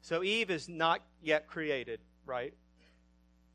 So 0.00 0.22
Eve 0.22 0.50
is 0.50 0.68
not 0.68 1.02
yet 1.22 1.46
created, 1.46 2.00
right? 2.24 2.54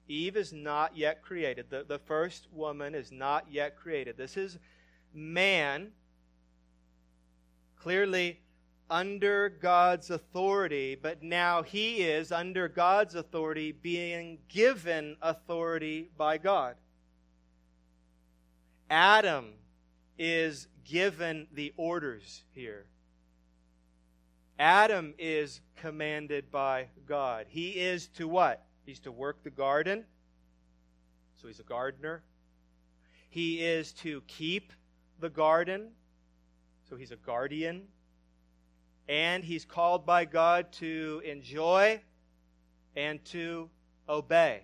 Eve 0.08 0.38
is 0.38 0.54
not 0.54 0.96
yet 0.96 1.22
created. 1.24 1.70
The, 1.70 1.84
the 1.84 2.00
first 2.00 2.48
woman 2.54 2.94
is 2.94 3.12
not 3.12 3.52
yet 3.52 3.76
created. 3.76 4.16
This 4.16 4.38
is 4.38 4.60
man 5.14 5.92
clearly 7.76 8.40
under 8.90 9.50
God's 9.50 10.10
authority, 10.10 10.96
but 10.96 11.22
now 11.22 11.64
he 11.64 11.98
is 12.04 12.32
under 12.32 12.68
God's 12.68 13.16
authority 13.16 13.72
being 13.72 14.40
given 14.48 15.18
authority 15.22 16.10
by 16.18 16.38
God. 16.38 16.76
Adam 18.90 19.54
is 20.18 20.68
given 20.86 21.48
the 21.54 21.74
orders 21.76 22.44
here. 22.54 22.86
Adam 24.58 25.14
is 25.18 25.62
commanded 25.76 26.50
by 26.50 26.88
God. 27.06 27.46
He 27.50 27.72
is 27.72 28.08
to 28.10 28.28
what? 28.28 28.66
He's 28.86 29.00
to 29.02 29.12
work 29.12 29.44
the 29.44 29.50
garden. 29.50 30.06
So 31.42 31.48
he's 31.48 31.60
a 31.60 31.64
gardener. 31.64 32.24
He 33.30 33.64
is 33.64 33.92
to 33.94 34.22
keep 34.28 34.72
the 35.20 35.30
garden. 35.30 35.90
So 36.90 36.96
he's 36.96 37.12
a 37.12 37.18
guardian 37.18 37.84
and 39.08 39.44
he's 39.44 39.66
called 39.66 40.06
by 40.06 40.26
God 40.26 40.72
to 40.74 41.22
enjoy 41.26 42.02
and 42.96 43.24
to 43.26 43.70
obey. 44.10 44.64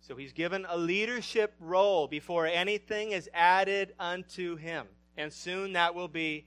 So 0.00 0.16
he's 0.16 0.32
given 0.32 0.66
a 0.68 0.76
leadership 0.76 1.54
role 1.58 2.06
before 2.06 2.46
anything 2.46 3.12
is 3.12 3.28
added 3.32 3.94
unto 3.98 4.56
him. 4.56 4.86
And 5.16 5.32
soon 5.32 5.72
that 5.72 5.94
will 5.94 6.08
be 6.08 6.46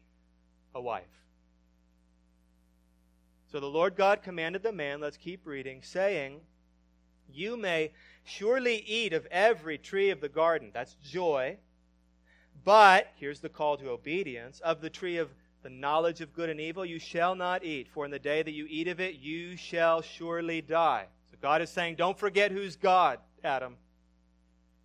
a 0.75 0.81
wife. 0.81 1.05
So 3.51 3.59
the 3.59 3.65
Lord 3.65 3.95
God 3.95 4.21
commanded 4.21 4.61
the 4.61 4.73
man, 4.73 4.99
let's 4.99 5.17
keep 5.17 5.47
reading, 5.47 5.81
saying, 5.81 6.41
You 7.31 7.57
may 7.57 7.93
surely 8.23 8.75
eat 8.85 9.13
of 9.13 9.25
every 9.31 9.77
tree 9.77 10.11
of 10.11 10.21
the 10.21 10.29
garden. 10.29 10.69
That's 10.73 10.95
joy. 10.95 11.57
But, 12.63 13.07
here's 13.15 13.39
the 13.39 13.49
call 13.49 13.77
to 13.77 13.89
obedience, 13.89 14.59
of 14.59 14.81
the 14.81 14.89
tree 14.89 15.17
of 15.17 15.29
the 15.63 15.69
knowledge 15.69 16.21
of 16.21 16.33
good 16.33 16.49
and 16.49 16.59
evil 16.59 16.85
you 16.85 16.99
shall 16.99 17.35
not 17.35 17.63
eat, 17.63 17.87
for 17.89 18.05
in 18.05 18.11
the 18.11 18.19
day 18.19 18.43
that 18.43 18.51
you 18.51 18.67
eat 18.69 18.87
of 18.87 18.99
it, 18.99 19.15
you 19.15 19.57
shall 19.57 20.01
surely 20.01 20.61
die. 20.61 21.05
So 21.29 21.37
God 21.41 21.61
is 21.61 21.69
saying, 21.69 21.95
don't 21.95 22.17
forget 22.17 22.51
who's 22.51 22.75
God, 22.75 23.19
Adam. 23.43 23.75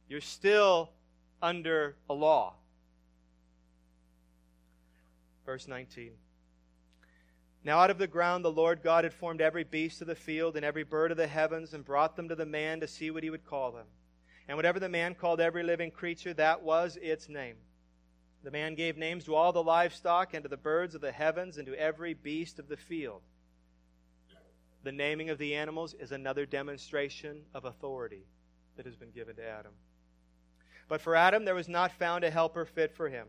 You're 0.09 0.21
still 0.21 0.91
under 1.41 1.97
a 2.09 2.15
law. 2.15 2.55
Verse 5.45 5.67
19. 5.69 6.13
Now 7.65 7.79
out 7.79 7.91
of 7.91 7.99
the 7.99 8.07
ground 8.07 8.45
the 8.45 8.51
Lord 8.51 8.83
God 8.83 9.05
had 9.05 9.13
formed 9.13 9.41
every 9.41 9.65
beast 9.65 10.01
of 10.01 10.09
the 10.09 10.15
field 10.15 10.57
and 10.57 10.65
every 10.65 10.83
bird 10.83 11.11
of 11.11 11.17
the 11.17 11.27
heavens 11.27 11.75
and 11.75 11.85
brought 11.85 12.17
them 12.17 12.29
to 12.29 12.35
the 12.35 12.47
man 12.47 12.81
to 12.81 12.89
see 12.89 13.11
what 13.11 13.23
he 13.23 13.31
would 13.31 13.45
call 13.45 13.71
them. 13.71 13.87
And 14.49 14.57
whatever 14.57 14.81
the 14.81 14.89
man 14.89 15.15
called 15.15 15.41
every 15.41 15.63
living 15.63 15.91
creature, 15.91 16.35
that 16.35 16.63
was 16.63 16.99
its 17.01 17.29
name. 17.29 17.57
The 18.43 18.51
man 18.51 18.75
gave 18.75 18.97
names 18.97 19.25
to 19.25 19.35
all 19.35 19.53
the 19.53 19.63
livestock 19.63 20.35
and 20.35 20.43
to 20.43 20.49
the 20.49 20.57
birds 20.57 20.95
of 20.95 21.01
the 21.01 21.13
heavens 21.13 21.59
and 21.59 21.67
to 21.67 21.75
every 21.79 22.15
beast 22.15 22.59
of 22.59 22.69
the 22.69 22.77
field. 22.77 23.23
The 24.83 24.93
naming 24.93 25.31
of 25.31 25.39
the 25.39 25.55
animals 25.55 25.95
is 25.95 26.11
another 26.11 26.45
demonstration 26.45 27.43
of 27.55 27.65
authority 27.65 28.27
that 28.77 28.87
has 28.87 28.97
been 28.97 29.13
given 29.13 29.37
to 29.37 29.47
Adam. 29.47 29.73
But 30.89 31.01
for 31.01 31.15
Adam 31.15 31.45
there 31.45 31.55
was 31.55 31.69
not 31.69 31.93
found 31.93 32.25
a 32.25 32.31
helper 32.31 32.65
fit 32.65 32.93
for 32.97 33.09
him. 33.09 33.29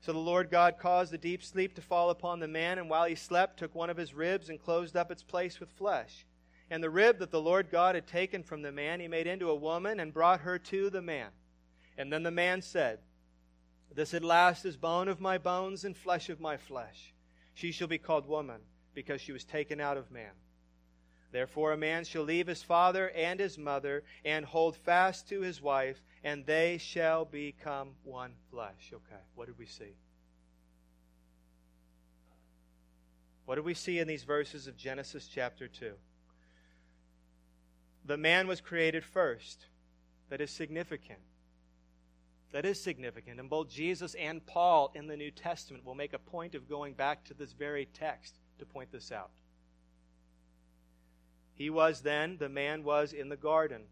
So 0.00 0.12
the 0.12 0.18
Lord 0.18 0.50
God 0.50 0.78
caused 0.78 1.12
a 1.14 1.18
deep 1.18 1.42
sleep 1.42 1.74
to 1.74 1.82
fall 1.82 2.10
upon 2.10 2.38
the 2.38 2.46
man, 2.46 2.78
and 2.78 2.90
while 2.90 3.06
he 3.06 3.14
slept, 3.14 3.58
took 3.58 3.74
one 3.74 3.88
of 3.88 3.96
his 3.96 4.12
ribs 4.12 4.50
and 4.50 4.62
closed 4.62 4.96
up 4.96 5.10
its 5.10 5.22
place 5.22 5.58
with 5.58 5.70
flesh. 5.70 6.26
And 6.70 6.82
the 6.82 6.90
rib 6.90 7.18
that 7.18 7.30
the 7.30 7.40
Lord 7.40 7.70
God 7.70 7.94
had 7.94 8.06
taken 8.06 8.42
from 8.42 8.62
the 8.62 8.70
man, 8.70 9.00
he 9.00 9.08
made 9.08 9.26
into 9.26 9.48
a 9.48 9.54
woman 9.54 10.00
and 10.00 10.12
brought 10.12 10.40
her 10.40 10.58
to 10.58 10.90
the 10.90 11.02
man. 11.02 11.30
And 11.96 12.12
then 12.12 12.22
the 12.22 12.30
man 12.30 12.60
said, 12.60 12.98
this 13.92 14.14
at 14.14 14.24
last 14.24 14.64
is 14.64 14.76
bone 14.76 15.08
of 15.08 15.20
my 15.20 15.38
bones 15.38 15.84
and 15.84 15.96
flesh 15.96 16.28
of 16.28 16.40
my 16.40 16.56
flesh. 16.56 17.12
She 17.54 17.72
shall 17.72 17.88
be 17.88 17.98
called 17.98 18.26
woman, 18.26 18.60
because 18.94 19.20
she 19.20 19.32
was 19.32 19.44
taken 19.44 19.80
out 19.80 19.96
of 19.96 20.10
man. 20.10 20.32
Therefore, 21.32 21.72
a 21.72 21.76
man 21.76 22.04
shall 22.04 22.22
leave 22.22 22.46
his 22.46 22.62
father 22.62 23.10
and 23.10 23.40
his 23.40 23.58
mother 23.58 24.04
and 24.24 24.44
hold 24.44 24.76
fast 24.76 25.28
to 25.28 25.40
his 25.40 25.60
wife, 25.60 26.00
and 26.22 26.46
they 26.46 26.78
shall 26.78 27.24
become 27.24 27.90
one 28.04 28.34
flesh. 28.50 28.92
Okay, 28.92 29.22
what 29.34 29.46
did 29.46 29.58
we 29.58 29.66
see? 29.66 29.96
What 33.46 33.56
do 33.56 33.62
we 33.62 33.74
see 33.74 33.98
in 33.98 34.06
these 34.06 34.22
verses 34.22 34.68
of 34.68 34.76
Genesis 34.76 35.28
chapter 35.32 35.66
2? 35.66 35.92
The 38.06 38.16
man 38.16 38.46
was 38.46 38.60
created 38.60 39.04
first. 39.04 39.66
That 40.30 40.40
is 40.40 40.50
significant. 40.50 41.18
That 42.54 42.64
is 42.64 42.80
significant. 42.80 43.40
And 43.40 43.50
both 43.50 43.68
Jesus 43.68 44.14
and 44.14 44.46
Paul 44.46 44.92
in 44.94 45.08
the 45.08 45.16
New 45.16 45.32
Testament 45.32 45.84
will 45.84 45.96
make 45.96 46.12
a 46.12 46.20
point 46.20 46.54
of 46.54 46.68
going 46.68 46.94
back 46.94 47.24
to 47.24 47.34
this 47.34 47.52
very 47.52 47.86
text 47.86 48.38
to 48.60 48.64
point 48.64 48.92
this 48.92 49.10
out. 49.10 49.32
He 51.54 51.68
was 51.68 52.02
then, 52.02 52.36
the 52.38 52.48
man 52.48 52.84
was 52.84 53.12
in 53.12 53.28
the 53.28 53.36
garden. 53.36 53.82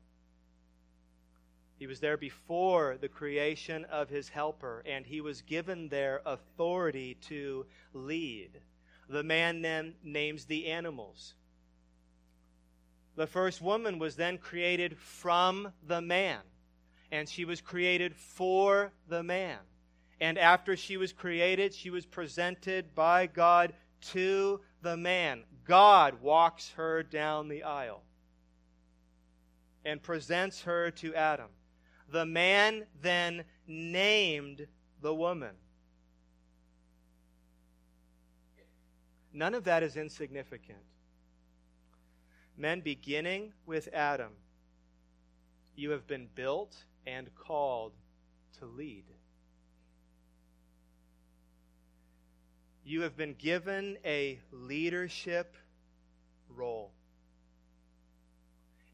He 1.76 1.88
was 1.88 1.98
there 1.98 2.16
before 2.16 2.96
the 3.00 3.08
creation 3.08 3.84
of 3.86 4.08
his 4.08 4.28
helper, 4.28 4.84
and 4.86 5.04
he 5.04 5.20
was 5.20 5.42
given 5.42 5.88
there 5.88 6.22
authority 6.24 7.16
to 7.22 7.66
lead. 7.92 8.60
The 9.08 9.24
man 9.24 9.62
then 9.62 9.94
names 10.04 10.44
the 10.44 10.68
animals. 10.68 11.34
The 13.16 13.26
first 13.26 13.60
woman 13.60 13.98
was 13.98 14.14
then 14.14 14.38
created 14.38 14.96
from 14.98 15.72
the 15.84 16.00
man, 16.00 16.38
and 17.12 17.28
she 17.28 17.44
was 17.44 17.60
created 17.60 18.16
for 18.16 18.90
the 19.06 19.22
man. 19.22 19.58
And 20.18 20.38
after 20.38 20.76
she 20.76 20.96
was 20.96 21.12
created, 21.12 21.74
she 21.74 21.90
was 21.90 22.06
presented 22.06 22.94
by 22.94 23.26
God 23.26 23.74
to 24.12 24.60
the 24.80 24.96
man. 24.96 25.44
God 25.64 26.22
walks 26.22 26.70
her 26.70 27.02
down 27.02 27.48
the 27.48 27.64
aisle 27.64 28.02
and 29.84 30.02
presents 30.02 30.62
her 30.62 30.90
to 30.92 31.14
Adam. 31.14 31.48
The 32.10 32.24
man 32.24 32.86
then 33.02 33.44
named 33.66 34.66
the 35.02 35.14
woman. 35.14 35.54
None 39.34 39.54
of 39.54 39.64
that 39.64 39.82
is 39.82 39.96
insignificant. 39.96 40.78
Men, 42.56 42.80
beginning 42.80 43.52
with 43.66 43.88
Adam, 43.92 44.32
you 45.74 45.90
have 45.90 46.06
been 46.06 46.28
built 46.34 46.84
and 47.06 47.34
called 47.34 47.92
to 48.58 48.66
lead. 48.66 49.04
You 52.84 53.02
have 53.02 53.16
been 53.16 53.34
given 53.34 53.96
a 54.04 54.40
leadership 54.50 55.56
role. 56.48 56.92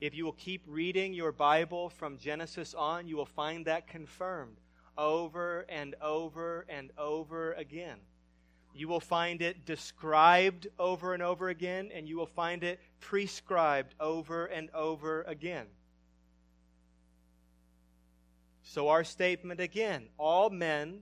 If 0.01 0.15
you 0.15 0.25
will 0.25 0.33
keep 0.33 0.63
reading 0.67 1.13
your 1.13 1.33
Bible 1.33 1.89
from 1.89 2.19
Genesis 2.19 2.75
on, 2.75 3.09
you 3.09 3.17
will 3.17 3.27
find 3.27 3.67
that 3.67 3.89
confirmed 3.89 4.57
over 4.97 5.65
and 5.69 5.95
over 6.01 6.67
and 6.69 6.91
over 6.99 7.53
again. 7.55 7.99
You 8.75 8.89
will 8.89 9.01
find 9.01 9.43
it 9.43 9.65
described 9.65 10.69
over 10.79 11.15
and 11.15 11.23
over 11.23 11.49
again, 11.49 11.91
and 11.93 12.07
you 12.07 12.17
will 12.17 12.27
find 12.27 12.63
it 12.63 12.79
prescribed 13.01 13.95
over 13.99 14.47
and 14.47 14.71
over 14.73 15.23
again. 15.23 15.67
So, 18.69 18.89
our 18.89 19.03
statement 19.03 19.61
again 19.61 20.09
all 20.19 20.51
men 20.51 21.01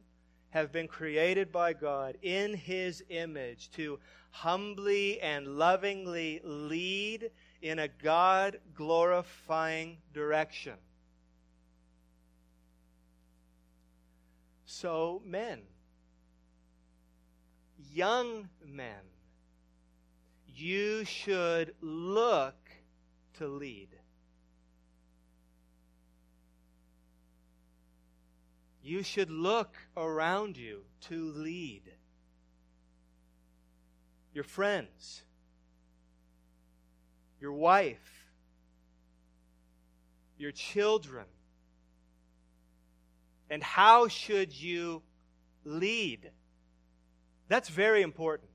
have 0.50 0.70
been 0.70 0.86
created 0.86 1.50
by 1.50 1.72
God 1.72 2.16
in 2.22 2.54
His 2.54 3.02
image 3.08 3.72
to 3.72 3.98
humbly 4.30 5.20
and 5.20 5.58
lovingly 5.58 6.40
lead 6.44 7.32
in 7.60 7.80
a 7.80 7.88
God 7.88 8.60
glorifying 8.72 9.96
direction. 10.14 10.74
So, 14.64 15.20
men, 15.24 15.62
young 17.92 18.48
men, 18.64 19.02
you 20.46 21.04
should 21.04 21.74
look 21.80 22.70
to 23.38 23.48
lead. 23.48 23.88
You 28.86 29.02
should 29.02 29.32
look 29.32 29.76
around 29.96 30.56
you 30.56 30.82
to 31.08 31.32
lead. 31.32 31.82
Your 34.32 34.44
friends, 34.44 35.24
your 37.40 37.52
wife, 37.52 38.28
your 40.38 40.52
children. 40.52 41.24
And 43.50 43.60
how 43.60 44.06
should 44.06 44.54
you 44.54 45.02
lead? 45.64 46.30
That's 47.48 47.68
very 47.68 48.02
important. 48.02 48.50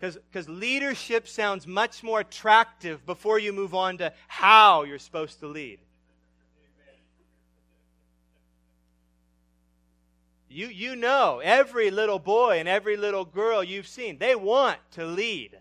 Because 0.00 0.48
leadership 0.48 1.28
sounds 1.28 1.66
much 1.66 2.02
more 2.02 2.20
attractive 2.20 3.04
before 3.04 3.38
you 3.38 3.52
move 3.52 3.74
on 3.74 3.98
to 3.98 4.14
how 4.26 4.84
you're 4.84 4.98
supposed 4.98 5.38
to 5.40 5.46
lead. 5.48 5.80
You, 10.52 10.66
you 10.66 10.96
know, 10.96 11.40
every 11.42 11.90
little 11.90 12.18
boy 12.18 12.58
and 12.58 12.68
every 12.68 12.98
little 12.98 13.24
girl 13.24 13.64
you've 13.64 13.86
seen, 13.86 14.18
they 14.18 14.34
want 14.34 14.78
to 14.92 15.06
lead. 15.06 15.58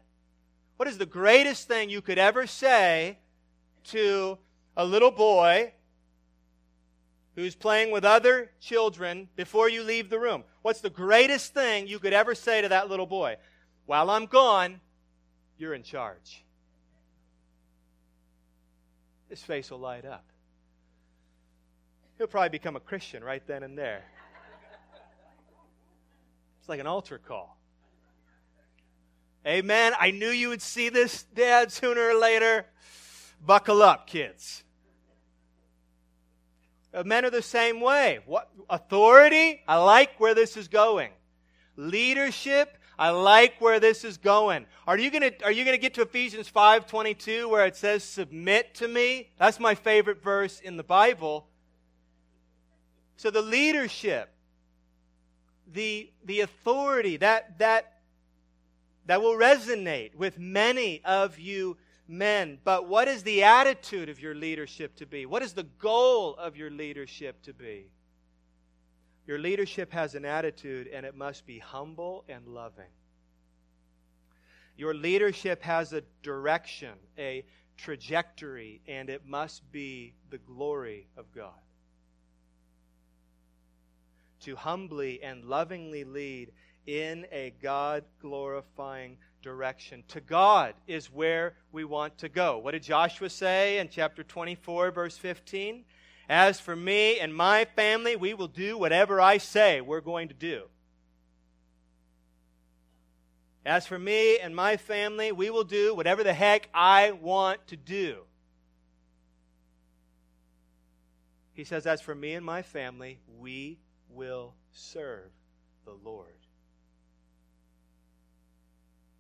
What 0.76 0.90
is 0.90 0.98
the 0.98 1.06
greatest 1.06 1.68
thing 1.68 1.90
you 1.90 2.02
could 2.02 2.18
ever 2.18 2.46
say 2.46 3.18
to 3.86 4.38
a 4.76 4.84
little 4.84 5.12
boy 5.12 5.72
who's 7.36 7.56
playing 7.56 7.92
with 7.92 8.04
other 8.04 8.52
children 8.60 9.30
before 9.38 9.70
you 9.70 9.82
leave 9.82 10.10
the 10.10 10.20
room? 10.20 10.44
What's 10.62 10.82
the 10.82 10.90
greatest 10.90 11.54
thing 11.54 11.88
you 11.88 11.98
could 11.98 12.14
ever 12.14 12.36
say 12.36 12.62
to 12.62 12.68
that 12.70 12.90
little 12.90 13.06
boy? 13.06 13.38
While 13.86 14.10
I'm 14.10 14.26
gone, 14.26 14.82
you're 15.58 15.74
in 15.74 15.84
charge. 15.84 16.44
His 19.30 19.42
face 19.42 19.72
will 19.72 19.80
light 19.80 20.04
up. 20.04 20.26
He'll 22.18 22.28
probably 22.28 22.50
become 22.50 22.76
a 22.76 22.82
Christian 22.82 23.24
right 23.24 23.46
then 23.48 23.64
and 23.64 23.78
there. 23.78 24.04
It's 26.62 26.70
like 26.70 26.80
an 26.80 26.86
altar 26.86 27.18
call. 27.18 27.58
Amen. 29.48 29.94
I 30.00 30.12
knew 30.12 30.30
you 30.30 30.50
would 30.50 30.62
see 30.62 30.90
this, 30.90 31.24
Dad, 31.24 31.72
sooner 31.72 32.10
or 32.10 32.14
later. 32.14 32.68
Buckle 33.44 33.82
up, 33.82 34.06
kids. 34.06 34.64
Uh, 36.94 37.02
men 37.04 37.26
are 37.26 37.32
the 37.32 37.42
same 37.42 37.82
way. 37.82 38.20
What 38.28 38.52
authority? 38.70 39.64
I 39.68 39.78
like 39.78 40.20
where 40.20 40.36
this 40.36 40.56
is 40.56 40.68
going. 40.68 41.10
Leadership? 41.76 42.78
I 43.00 43.10
like 43.10 43.60
where 43.60 43.80
this 43.80 44.04
is 44.04 44.20
going. 44.20 44.68
Are 44.86 45.00
you 45.00 45.10
gonna 45.10 45.32
Are 45.44 45.52
you 45.52 45.66
gonna 45.66 45.80
get 45.80 45.96
to 45.96 46.04
Ephesians 46.04 46.48
five 46.48 46.86
twenty 46.86 47.16
two 47.16 47.50
where 47.50 47.66
it 47.66 47.76
says, 47.76 48.04
"Submit 48.04 48.76
to 48.76 48.88
me"? 48.88 49.32
That's 49.40 49.60
my 49.60 49.74
favorite 49.74 50.22
verse 50.22 50.60
in 50.60 50.78
the 50.78 50.84
Bible. 50.84 51.48
So 53.16 53.32
the 53.32 53.42
leadership 53.42 54.31
the, 55.74 56.12
the 56.26 56.42
authority 56.42 57.18
that, 57.18 57.58
that, 57.60 58.00
that 59.06 59.22
will 59.22 59.36
resonate 59.36 60.16
with 60.16 60.38
many 60.38 61.02
of 61.04 61.40
you 61.40 61.78
men. 62.08 62.60
But 62.64 62.88
what 62.88 63.08
is 63.08 63.24
the 63.24 63.44
attitude 63.44 64.10
of 64.10 64.20
your 64.20 64.36
leadership 64.36 64.96
to 64.98 65.06
be? 65.06 65.26
What 65.26 65.42
is 65.42 65.54
the 65.54 65.64
goal 65.64 66.36
of 66.36 66.56
your 66.58 66.70
leadership 66.70 67.42
to 67.44 67.54
be? 67.54 67.92
Your 69.28 69.40
leadership 69.40 69.92
has 69.94 70.16
an 70.16 70.26
attitude, 70.26 70.88
and 70.88 71.06
it 71.06 71.16
must 71.16 71.46
be 71.46 71.60
humble 71.60 72.26
and 72.28 72.48
loving. 72.48 72.90
Your 74.76 74.94
leadership 74.94 75.62
has 75.62 75.94
a 75.94 76.02
direction, 76.24 76.94
a 77.18 77.46
trajectory, 77.78 78.82
and 78.88 79.10
it 79.10 79.26
must 79.26 79.70
be 79.72 80.14
the 80.30 80.40
glory 80.40 81.08
of 81.16 81.32
God 81.34 81.54
to 84.42 84.56
humbly 84.56 85.22
and 85.24 85.46
lovingly 85.46 86.04
lead 86.04 86.52
in 86.86 87.26
a 87.32 87.54
God 87.62 88.04
glorifying 88.22 89.18
direction. 89.42 90.04
To 90.10 90.22
God 90.22 90.74
is 90.88 91.12
where 91.12 91.56
we 91.72 91.84
want 91.84 92.18
to 92.20 92.30
go. 92.30 92.58
What 92.58 92.72
did 92.72 92.84
Joshua 92.84 93.30
say 93.30 93.80
in 93.80 93.90
chapter 93.90 94.24
24, 94.24 94.92
verse 94.92 95.18
15? 95.18 95.84
As 96.30 96.60
for 96.60 96.76
me 96.76 97.20
and 97.20 97.36
my 97.36 97.66
family, 97.76 98.16
we 98.16 98.34
will 98.34 98.48
do 98.48 98.78
whatever 98.78 99.20
I 99.20 99.38
say 99.38 99.82
we're 99.82 100.02
going 100.02 100.30
to 100.30 100.34
do. 100.34 100.64
As 103.66 103.86
for 103.86 104.00
me 104.00 104.40
and 104.40 104.56
my 104.56 104.78
family, 104.78 105.32
we 105.32 105.50
will 105.50 105.64
do 105.64 105.94
whatever 105.94 106.24
the 106.24 106.34
heck 106.34 106.70
I 106.74 107.12
want 107.12 107.68
to 107.68 107.78
do. 107.78 108.24
He 111.54 111.64
says, 111.64 111.86
As 111.86 112.02
for 112.02 112.16
me 112.16 112.34
and 112.34 112.46
my 112.46 112.64
family, 112.64 113.20
we 113.38 113.78
will 114.14 114.54
serve 114.72 115.32
the 115.86 115.94
Lord. 116.04 116.28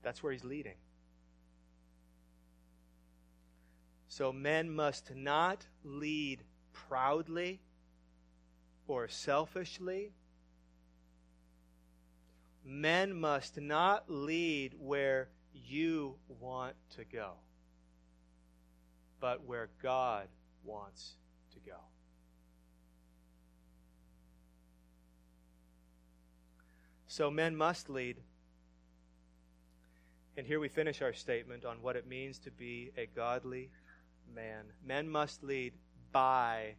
That's 0.04 0.24
where 0.24 0.32
he's 0.32 0.44
leading. 0.44 0.76
So 4.08 4.34
men 4.34 4.70
must 4.70 5.16
not 5.16 5.66
lead 5.84 6.44
proudly 6.74 7.62
or 8.88 9.08
selfishly. 9.08 10.12
Men 12.66 13.14
must 13.14 13.60
not 13.60 14.06
lead 14.10 14.74
where 14.78 15.30
you 15.54 16.16
want 16.28 16.76
to 16.96 17.06
go, 17.06 17.34
but 19.20 19.46
where 19.46 19.70
God 19.82 20.28
wants 20.64 21.16
to 21.54 21.60
go. 21.60 21.78
So 27.12 27.30
men 27.30 27.58
must 27.58 27.90
lead. 27.90 28.16
And 30.38 30.48
here 30.48 30.62
we 30.62 30.70
finish 30.70 31.02
our 31.02 31.12
statement 31.12 31.66
on 31.66 31.82
what 31.82 31.98
it 31.98 32.08
means 32.08 32.40
to 32.40 32.52
be 32.52 32.94
a 32.96 33.06
godly 33.06 33.70
man. 34.34 34.64
Men 34.82 35.10
must 35.10 35.44
lead 35.44 35.74
by 36.14 36.76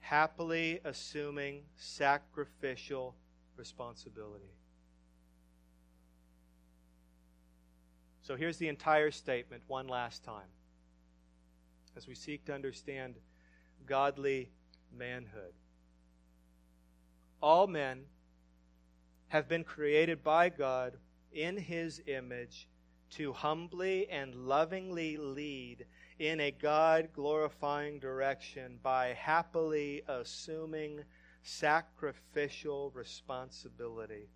happily 0.00 0.80
assuming 0.84 1.62
sacrificial 1.76 3.14
responsibility. 3.56 4.50
So 8.22 8.34
here's 8.34 8.56
the 8.56 8.66
entire 8.66 9.12
statement 9.12 9.62
one 9.68 9.86
last 9.86 10.24
time 10.24 10.50
as 11.96 12.08
we 12.08 12.16
seek 12.16 12.46
to 12.46 12.52
understand 12.52 13.14
godly 13.86 14.50
manhood. 14.92 15.54
All 17.40 17.68
men 17.68 18.06
have 19.28 19.48
been 19.48 19.64
created 19.64 20.22
by 20.22 20.48
God 20.48 20.94
in 21.32 21.56
His 21.56 22.00
image 22.06 22.68
to 23.10 23.32
humbly 23.32 24.08
and 24.08 24.34
lovingly 24.34 25.16
lead 25.16 25.86
in 26.18 26.40
a 26.40 26.50
God 26.50 27.08
glorifying 27.12 27.98
direction 27.98 28.78
by 28.82 29.08
happily 29.18 30.02
assuming 30.08 31.00
sacrificial 31.42 32.90
responsibility. 32.94 34.28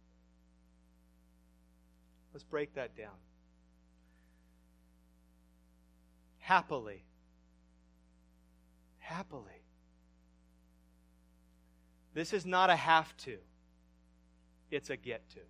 Let's 2.32 2.44
break 2.44 2.74
that 2.74 2.96
down. 2.96 3.16
Happily. 6.38 7.04
Happily. 8.98 9.64
This 12.14 12.32
is 12.32 12.46
not 12.46 12.70
a 12.70 12.76
have 12.76 13.16
to 13.18 13.38
it's 14.70 14.90
a 14.90 14.96
get 14.96 15.28
to. 15.30 15.40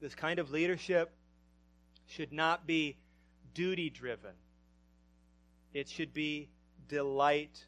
This 0.00 0.14
kind 0.14 0.38
of 0.38 0.50
leadership 0.50 1.12
should 2.06 2.32
not 2.32 2.66
be 2.66 2.96
duty 3.54 3.90
driven, 3.90 4.34
it 5.72 5.88
should 5.88 6.12
be 6.12 6.50
delight 6.88 7.64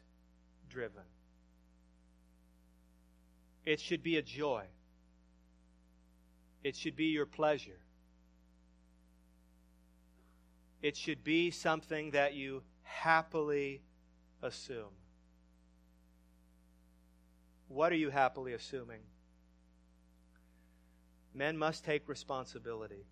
driven. 0.69 1.03
It 3.65 3.81
should 3.81 4.01
be 4.01 4.15
a 4.15 4.21
joy. 4.21 4.63
It 6.63 6.73
should 6.73 6.95
be 6.95 7.07
your 7.07 7.25
pleasure. 7.25 7.79
It 10.81 10.95
should 10.95 11.21
be 11.23 11.51
something 11.51 12.11
that 12.11 12.33
you 12.33 12.63
happily 12.83 13.81
assume. 14.41 14.93
What 17.67 17.91
are 17.91 17.95
you 17.95 18.09
happily 18.09 18.53
assuming? 18.53 19.01
Men 21.33 21.57
must 21.57 21.85
take 21.85 22.07
responsibility. 22.07 23.05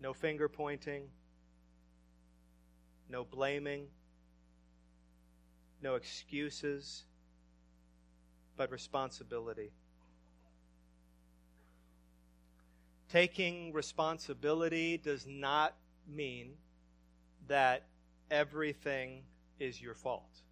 No 0.00 0.12
finger 0.12 0.48
pointing, 0.48 1.08
no 3.08 3.24
blaming, 3.24 3.88
no 5.82 5.94
excuses, 5.94 7.04
but 8.56 8.70
responsibility. 8.70 9.72
Taking 13.10 13.72
responsibility 13.72 14.96
does 14.96 15.26
not 15.26 15.74
mean 16.08 16.54
that 17.46 17.84
everything 18.30 19.22
is 19.58 19.80
your 19.80 19.94
fault. 19.94 20.42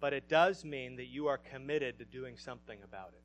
But 0.00 0.12
it 0.14 0.28
does 0.28 0.64
mean 0.64 0.96
that 0.96 1.06
you 1.06 1.26
are 1.28 1.38
committed 1.38 1.98
to 1.98 2.04
doing 2.04 2.36
something 2.38 2.78
about 2.82 3.10
it. 3.12 3.22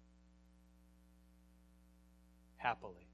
Happily. 2.57 3.07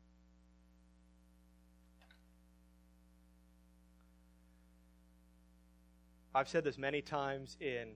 I've 6.34 6.47
said 6.47 6.63
this 6.63 6.78
many 6.78 7.02
times 7.02 7.58
in 7.60 7.89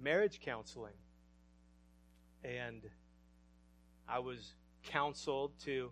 marriage 0.00 0.40
counseling, 0.40 0.94
and 2.42 2.82
I 4.08 4.18
was 4.18 4.54
counseled 4.84 5.52
to 5.64 5.90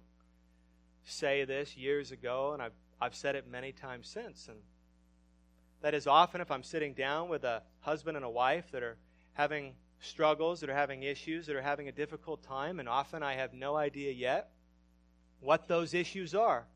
say 1.05 1.45
this 1.45 1.77
years 1.77 2.11
ago, 2.11 2.53
and 2.55 2.63
I've, 2.63 2.73
I've 3.01 3.15
said 3.15 3.37
it 3.37 3.47
many 3.47 3.71
times 3.73 4.09
since. 4.09 4.49
And 4.49 4.59
that 5.83 5.95
is 5.95 6.07
often 6.07 6.41
if 6.41 6.51
I'm 6.51 6.63
sitting 6.63 6.95
down 6.95 7.29
with 7.29 7.45
a 7.45 7.63
husband 7.81 8.17
and 8.17 8.25
a 8.25 8.31
wife 8.31 8.71
that 8.73 8.83
are 8.83 8.97
having 9.33 9.75
struggles, 10.01 10.61
that 10.61 10.71
are 10.71 10.75
having 10.75 11.03
issues, 11.03 11.47
that 11.47 11.57
are 11.57 11.63
having 11.63 11.89
a 11.89 11.93
difficult 11.93 12.43
time, 12.43 12.81
and 12.81 12.89
often 12.89 13.23
I 13.23 13.35
have 13.35 13.53
no 13.53 13.77
idea 13.77 14.13
yet 14.13 14.51
what 15.41 15.69
those 15.69 15.95
issues 15.95 16.35
are. 16.35 16.67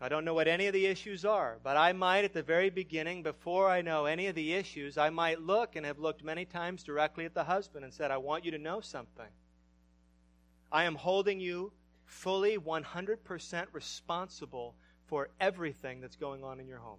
I 0.00 0.08
don't 0.08 0.24
know 0.24 0.34
what 0.34 0.48
any 0.48 0.66
of 0.66 0.72
the 0.72 0.86
issues 0.86 1.24
are, 1.24 1.58
but 1.62 1.76
I 1.76 1.92
might 1.92 2.24
at 2.24 2.32
the 2.32 2.42
very 2.42 2.70
beginning, 2.70 3.22
before 3.22 3.68
I 3.68 3.82
know 3.82 4.06
any 4.06 4.26
of 4.26 4.34
the 4.34 4.52
issues, 4.52 4.98
I 4.98 5.10
might 5.10 5.40
look 5.40 5.76
and 5.76 5.86
have 5.86 6.00
looked 6.00 6.24
many 6.24 6.44
times 6.44 6.82
directly 6.82 7.24
at 7.24 7.34
the 7.34 7.44
husband 7.44 7.84
and 7.84 7.94
said, 7.94 8.10
I 8.10 8.16
want 8.16 8.44
you 8.44 8.50
to 8.50 8.58
know 8.58 8.80
something. 8.80 9.28
I 10.72 10.84
am 10.84 10.96
holding 10.96 11.38
you 11.38 11.72
fully 12.04 12.58
100% 12.58 13.66
responsible 13.72 14.74
for 15.06 15.28
everything 15.38 16.00
that's 16.00 16.16
going 16.16 16.42
on 16.42 16.58
in 16.58 16.66
your 16.66 16.78
home. 16.78 16.98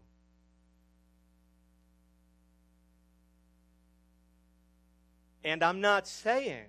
And 5.44 5.64
I'm 5.64 5.82
not 5.82 6.08
saying 6.08 6.66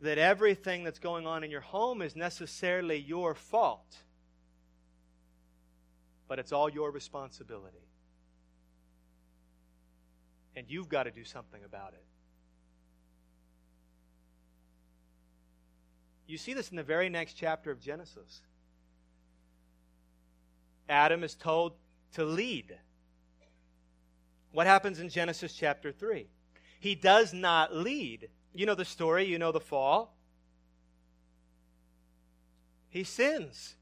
that 0.00 0.18
everything 0.18 0.84
that's 0.84 0.98
going 0.98 1.26
on 1.26 1.44
in 1.44 1.50
your 1.50 1.60
home 1.60 2.02
is 2.02 2.16
necessarily 2.16 2.96
your 2.96 3.34
fault, 3.34 3.96
but 6.28 6.38
it's 6.38 6.52
all 6.52 6.68
your 6.68 6.90
responsibility. 6.90 7.76
And 10.54 10.66
you've 10.68 10.88
got 10.88 11.04
to 11.04 11.10
do 11.10 11.24
something 11.24 11.62
about 11.64 11.92
it. 11.92 12.04
You 16.26 16.38
see 16.38 16.54
this 16.54 16.70
in 16.70 16.76
the 16.76 16.82
very 16.82 17.08
next 17.08 17.34
chapter 17.34 17.70
of 17.70 17.80
Genesis. 17.80 18.42
Adam 20.88 21.22
is 21.22 21.34
told 21.34 21.74
to 22.14 22.24
lead. 22.24 22.76
What 24.52 24.66
happens 24.66 24.98
in 24.98 25.08
Genesis 25.08 25.52
chapter 25.52 25.92
3? 25.92 26.26
He 26.80 26.94
does 26.94 27.32
not 27.32 27.74
lead. 27.74 28.28
You 28.54 28.66
know 28.66 28.74
the 28.74 28.84
story, 28.84 29.24
you 29.24 29.38
know 29.38 29.52
the 29.52 29.60
fall. 29.60 30.14
He 32.88 33.04
sins. 33.04 33.74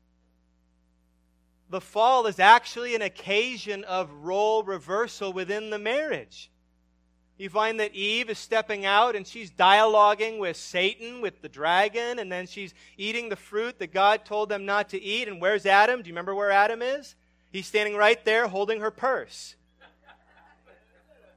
The 1.70 1.80
fall 1.80 2.26
is 2.26 2.38
actually 2.38 2.94
an 2.94 3.02
occasion 3.02 3.84
of 3.84 4.10
role 4.22 4.62
reversal 4.62 5.32
within 5.32 5.70
the 5.70 5.78
marriage. 5.78 6.50
You 7.36 7.48
find 7.48 7.80
that 7.80 7.94
Eve 7.94 8.30
is 8.30 8.38
stepping 8.38 8.84
out 8.84 9.16
and 9.16 9.26
she's 9.26 9.50
dialoguing 9.50 10.38
with 10.38 10.56
Satan, 10.56 11.20
with 11.20 11.42
the 11.42 11.48
dragon, 11.48 12.20
and 12.20 12.30
then 12.30 12.46
she's 12.46 12.74
eating 12.96 13.28
the 13.28 13.36
fruit 13.36 13.78
that 13.80 13.92
God 13.92 14.24
told 14.24 14.48
them 14.48 14.66
not 14.66 14.88
to 14.90 15.02
eat. 15.02 15.26
And 15.26 15.40
where's 15.40 15.66
Adam? 15.66 16.02
Do 16.02 16.08
you 16.08 16.12
remember 16.12 16.34
where 16.34 16.52
Adam 16.52 16.80
is? 16.80 17.16
He's 17.50 17.66
standing 17.66 17.96
right 17.96 18.24
there 18.24 18.46
holding 18.46 18.80
her 18.80 18.90
purse 18.90 19.56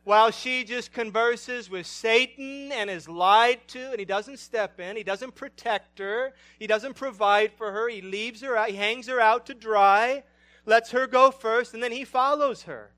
while 0.08 0.32
she 0.32 0.64
just 0.64 0.94
converses 0.94 1.70
with 1.70 1.86
Satan 1.86 2.72
and 2.72 2.90
is 2.90 3.10
lied 3.10 3.60
to, 3.68 3.90
and 3.92 4.00
he 4.00 4.06
doesn't 4.06 4.40
step 4.40 4.80
in, 4.80 4.96
he 4.96 5.04
doesn't 5.04 5.36
protect 5.36 6.00
her, 6.00 6.32
he 6.58 6.66
doesn't 6.66 6.96
provide 6.96 7.52
for 7.52 7.74
her, 7.74 7.90
he 7.90 8.02
leaves 8.02 8.40
her 8.40 8.56
out, 8.56 8.70
he 8.70 8.78
hangs 8.78 9.10
her 9.10 9.20
out 9.20 9.46
to 9.48 9.54
dry, 9.54 10.24
lets 10.66 10.92
her 10.92 11.08
go 11.08 11.30
first, 11.30 11.74
and 11.74 11.84
then 11.84 11.92
he 11.92 12.06
follows 12.06 12.64
her. 12.64 12.94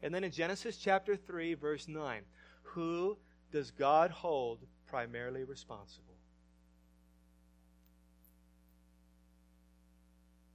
And 0.00 0.14
then 0.14 0.22
in 0.22 0.30
Genesis 0.30 0.76
chapter 0.76 1.16
3, 1.16 1.54
verse 1.54 1.88
9, 1.88 2.22
who 2.62 3.18
does 3.50 3.72
God 3.72 4.12
hold 4.12 4.60
primarily 4.86 5.42
responsible? 5.42 6.14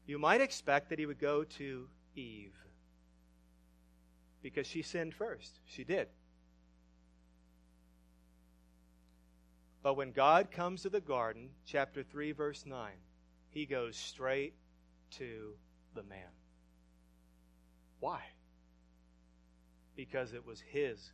You 0.05 0.17
might 0.17 0.39
expect 0.39 0.91
that 0.91 0.99
he 0.99 1.05
would 1.05 1.19
go 1.19 1.43
to 1.43 1.89
Eve. 2.15 2.55
Because 4.41 4.67
she 4.67 4.81
sinned 4.81 5.13
first. 5.13 5.59
She 5.65 5.83
did. 5.83 6.07
But 9.83 9.97
when 9.97 10.11
God 10.11 10.51
comes 10.51 10.83
to 10.83 10.89
the 10.89 11.01
garden, 11.01 11.49
chapter 11.65 12.03
3, 12.03 12.31
verse 12.33 12.65
9, 12.65 12.91
he 13.49 13.65
goes 13.65 13.97
straight 13.97 14.53
to 15.11 15.53
the 15.95 16.03
man. 16.03 16.29
Why? 17.99 18.21
Because 19.95 20.33
it 20.33 20.45
was 20.45 20.61
his 20.61 21.11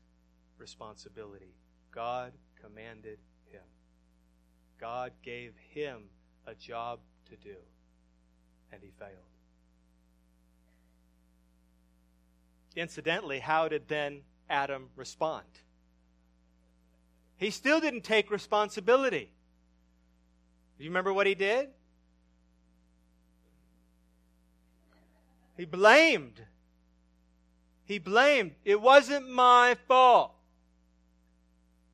responsibility. 0.57 1.55
God 1.91 2.33
commanded 2.61 3.19
him. 3.51 3.63
God 4.79 5.11
gave 5.23 5.53
him 5.73 6.03
a 6.45 6.53
job 6.53 6.99
to 7.29 7.35
do, 7.37 7.55
and 8.71 8.81
he 8.81 8.91
failed. 8.99 9.36
Incidentally, 12.77 13.39
how 13.39 13.67
did 13.67 13.87
then 13.87 14.21
Adam 14.47 14.89
respond? 14.95 15.45
He 17.37 17.49
still 17.49 17.79
didn't 17.79 18.03
take 18.03 18.29
responsibility. 18.29 19.31
Do 20.77 20.83
you 20.83 20.91
remember 20.91 21.11
what 21.11 21.25
he 21.25 21.33
did? 21.33 21.69
He 25.57 25.65
blamed. 25.65 26.39
He 27.85 27.97
blamed. 27.97 28.51
It 28.63 28.79
wasn't 28.79 29.27
my 29.27 29.75
fault. 29.87 30.33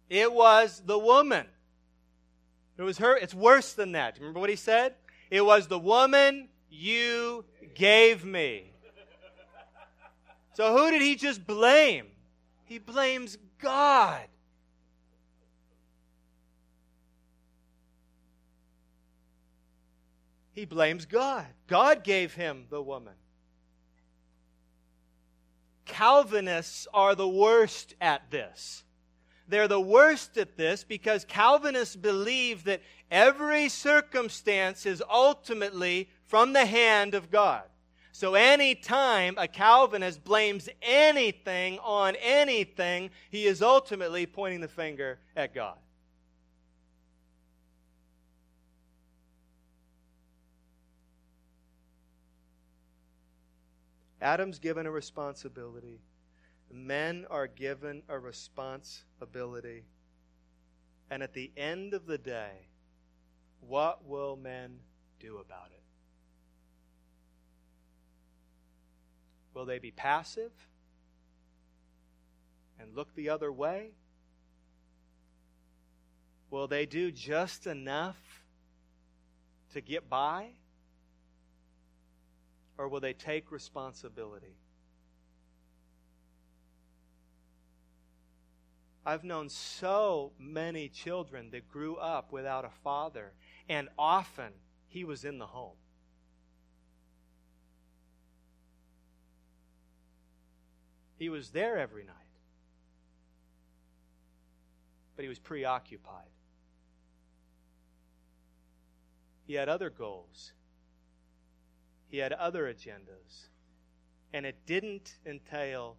It 0.10 0.34
was 0.34 0.82
the 0.86 1.00
woman. 1.00 1.48
It 2.78 2.84
was 2.84 2.98
her. 2.98 3.16
It's 3.16 3.34
worse 3.34 3.72
than 3.72 3.94
that. 3.94 4.16
Do 4.16 4.20
you 4.20 4.24
Remember 4.26 4.42
what 4.42 4.50
he 4.50 4.58
said? 4.58 4.96
It 5.32 5.46
was 5.46 5.68
the 5.68 5.80
woman 5.80 6.50
you 6.70 7.46
gave 7.74 8.26
me. 8.26 8.73
So 10.54 10.78
who 10.78 10.92
did 10.92 11.02
he 11.02 11.16
just 11.16 11.46
blame? 11.46 12.08
He 12.66 12.80
blames 12.80 13.38
God. 13.60 14.22
He 20.54 20.66
blames 20.66 21.06
God. 21.06 21.48
God 21.68 22.04
gave 22.04 22.36
him 22.36 22.66
the 22.70 22.82
woman. 22.82 23.14
Calvinists 25.86 26.88
are 26.94 27.16
the 27.16 27.28
worst 27.28 27.96
at 28.00 28.30
this. 28.30 28.84
They're 29.48 29.68
the 29.68 29.82
worst 29.82 30.38
at 30.38 30.56
this 30.56 30.84
because 30.84 31.26
Calvinists 31.26 31.96
believe 31.96 32.64
that 32.66 32.82
every 33.12 33.68
circumstance 33.70 34.86
is 34.86 35.04
ultimately 35.10 36.10
from 36.26 36.54
the 36.54 36.66
hand 36.66 37.14
of 37.14 37.30
God. 37.30 37.64
So 38.16 38.36
anytime 38.36 39.34
a 39.40 39.48
Calvinist 39.48 40.24
blames 40.24 40.70
anything 40.84 41.80
on 41.80 42.16
anything, 42.22 43.10
he 43.32 43.46
is 43.46 43.64
ultimately 43.64 44.28
pointing 44.28 44.62
the 44.62 44.68
finger 44.68 45.18
at 45.36 45.56
God. 45.56 45.78
Adam's 54.22 54.60
given 54.60 54.86
a 54.86 54.92
responsibility. 54.92 56.00
Men 56.72 57.26
are 57.32 57.48
given 57.48 58.04
a 58.08 58.20
responsibility. 58.20 59.86
And 61.10 61.24
at 61.24 61.34
the 61.34 61.52
end 61.58 61.96
of 61.96 62.06
the 62.06 62.20
day, 62.20 62.68
what 63.60 64.06
will 64.06 64.36
men 64.36 64.78
do 65.20 65.38
about 65.38 65.72
it? 65.72 65.83
Will 69.54 69.66
they 69.66 69.80
be 69.80 69.92
passive 69.92 70.52
and 72.80 72.96
look 72.96 73.14
the 73.16 73.30
other 73.30 73.52
way? 73.52 73.92
Will 76.50 76.68
they 76.68 76.86
do 76.86 77.12
just 77.12 77.68
enough 77.68 78.44
to 79.74 79.82
get 79.82 80.10
by? 80.10 80.50
Or 82.78 82.88
will 82.88 83.00
they 83.00 83.14
take 83.14 83.52
responsibility? 83.52 84.58
I've 89.06 89.24
known 89.24 89.50
so 89.50 90.32
many 90.40 90.88
children 90.88 91.50
that 91.52 91.68
grew 91.68 91.98
up 91.98 92.32
without 92.32 92.66
a 92.66 92.70
father, 92.70 93.34
and 93.68 93.90
often 93.98 94.54
he 94.88 95.04
was 95.04 95.26
in 95.26 95.40
the 95.40 95.48
home. 95.48 95.76
He 101.24 101.30
was 101.30 101.52
there 101.52 101.78
every 101.78 102.04
night, 102.04 102.16
but 105.16 105.24
he 105.24 105.30
was 105.30 105.40
preoccupied. 105.40 106.28
He 109.48 109.54
had 109.54 109.70
other 109.70 109.90
goals. 109.90 110.52
He 112.10 112.18
had 112.18 112.34
other 112.34 112.66
agendas. 112.66 113.48
And 114.34 114.46
it 114.46 114.66
didn't 114.66 115.18
entail 115.26 115.96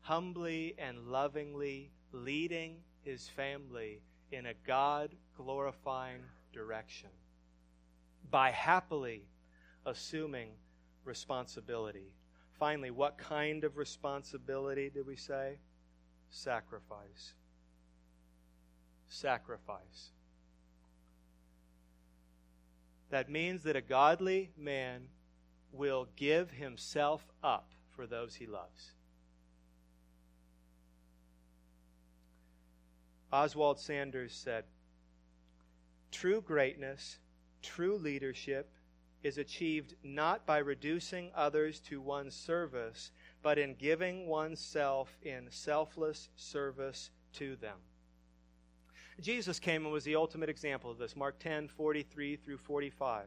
humbly 0.00 0.74
and 0.78 0.98
lovingly 1.08 1.90
leading 2.12 2.78
his 3.02 3.28
family 3.28 4.00
in 4.32 4.46
a 4.46 4.54
God 4.66 5.14
glorifying 5.36 6.22
direction 6.54 7.10
by 8.30 8.50
happily 8.50 9.28
assuming 9.84 10.52
responsibility. 11.04 12.14
Finally, 12.58 12.90
what 12.90 13.18
kind 13.18 13.62
of 13.64 13.76
responsibility 13.76 14.90
did 14.90 15.06
we 15.06 15.16
say? 15.16 15.58
Sacrifice. 16.30 17.34
Sacrifice. 19.08 20.12
That 23.10 23.30
means 23.30 23.62
that 23.62 23.76
a 23.76 23.80
godly 23.80 24.50
man 24.56 25.08
will 25.72 26.08
give 26.16 26.50
himself 26.50 27.26
up 27.42 27.70
for 27.94 28.06
those 28.06 28.34
he 28.34 28.46
loves. 28.46 28.92
Oswald 33.32 33.78
Sanders 33.78 34.32
said, 34.32 34.64
True 36.10 36.40
greatness, 36.40 37.18
true 37.62 37.96
leadership 37.96 38.72
is 39.22 39.38
achieved 39.38 39.94
not 40.02 40.46
by 40.46 40.58
reducing 40.58 41.30
others 41.34 41.80
to 41.80 42.00
one's 42.00 42.34
service, 42.34 43.10
but 43.42 43.58
in 43.58 43.74
giving 43.74 44.26
oneself 44.26 45.16
in 45.22 45.46
selfless 45.50 46.28
service 46.36 47.10
to 47.34 47.56
them. 47.56 47.76
Jesus 49.20 49.58
came 49.58 49.84
and 49.84 49.92
was 49.92 50.04
the 50.04 50.16
ultimate 50.16 50.48
example 50.48 50.90
of 50.90 50.98
this. 50.98 51.16
Mark 51.16 51.38
10, 51.40 51.68
43 51.68 52.36
through 52.36 52.58
45. 52.58 53.26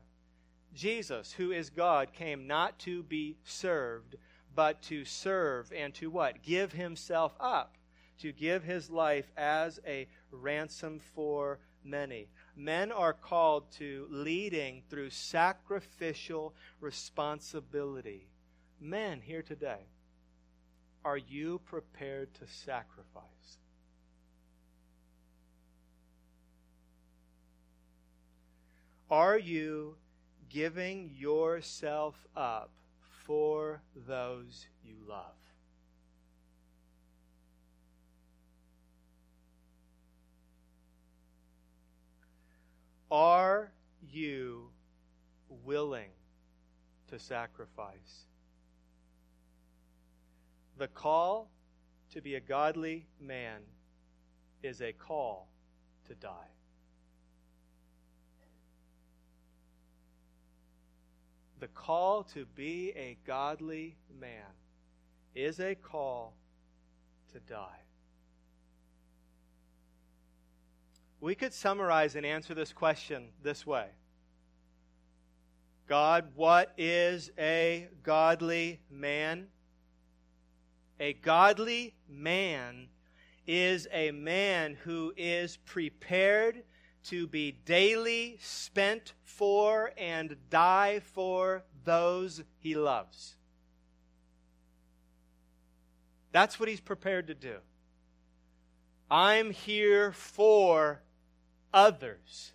Jesus, 0.74 1.34
who 1.34 1.52
is 1.52 1.70
God, 1.70 2.14
came 2.14 2.48
not 2.48 2.80
to 2.80 3.04
be 3.04 3.38
served, 3.44 4.16
but 4.56 4.82
to 4.84 5.04
serve 5.04 5.72
and 5.76 5.94
to 5.96 6.10
what? 6.10 6.42
Give 6.42 6.72
himself 6.72 7.36
up, 7.40 7.76
to 8.20 8.32
give 8.32 8.64
his 8.64 8.90
life 8.90 9.32
as 9.36 9.80
a 9.86 10.08
ransom 10.32 11.00
for 11.14 11.60
many. 11.84 12.30
Men 12.56 12.92
are 12.92 13.14
called 13.14 13.72
to 13.74 14.08
leading 14.10 14.84
through 14.90 15.10
sacrificial 15.10 16.54
responsibility. 16.80 18.28
Men 18.80 19.22
here 19.22 19.42
today, 19.42 19.88
are 21.04 21.18
you 21.18 21.60
prepared 21.66 22.34
to 22.36 22.48
sacrifice? 22.48 23.58
Are 29.10 29.38
you 29.38 29.96
giving 30.52 31.12
yourself 31.18 32.16
up 32.36 32.70
for 33.26 33.82
those 34.08 34.68
you 34.84 34.96
love. 35.08 35.51
Are 43.12 43.72
you 44.10 44.70
willing 45.66 46.12
to 47.10 47.20
sacrifice? 47.20 48.26
The 50.78 50.88
call 50.88 51.50
to 52.14 52.22
be 52.22 52.36
a 52.36 52.40
godly 52.40 53.06
man 53.20 53.60
is 54.64 54.82
a 54.82 54.94
call 54.94 55.50
to 56.08 56.16
die. 56.16 56.52
the 61.62 61.68
call 61.68 62.24
to 62.24 62.46
be 62.56 62.92
a 62.98 63.16
godly 63.26 63.96
man 64.20 64.50
is 65.36 65.60
a 65.60 65.76
call 65.76 66.34
to 67.32 67.40
die. 67.42 67.84
We 71.22 71.36
could 71.36 71.54
summarize 71.54 72.16
and 72.16 72.26
answer 72.26 72.56
this 72.56 72.74
question 72.74 73.30
this 73.44 73.66
way 73.66 73.86
God, 75.88 76.30
what 76.36 76.74
is 76.78 77.32
a 77.38 77.88
godly 78.02 78.82
man? 78.90 79.48
A 81.00 81.14
godly 81.14 81.94
man 82.10 82.88
is 83.46 83.88
a 83.92 84.12
man 84.12 84.78
who 84.84 85.14
is 85.16 85.58
prepared 85.58 86.64
to 87.04 87.28
be 87.28 87.52
daily 87.52 88.38
spent 88.42 89.14
for 89.24 89.92
and 89.98 90.36
die 90.50 91.02
for 91.14 91.64
those 91.84 92.44
he 92.58 92.76
loves. 92.76 93.36
That's 96.32 96.60
what 96.60 96.70
he's 96.70 96.80
prepared 96.80 97.28
to 97.28 97.36
do. 97.36 97.58
I'm 99.10 99.52
here 99.52 100.14
for 100.14 101.02
others. 101.74 102.54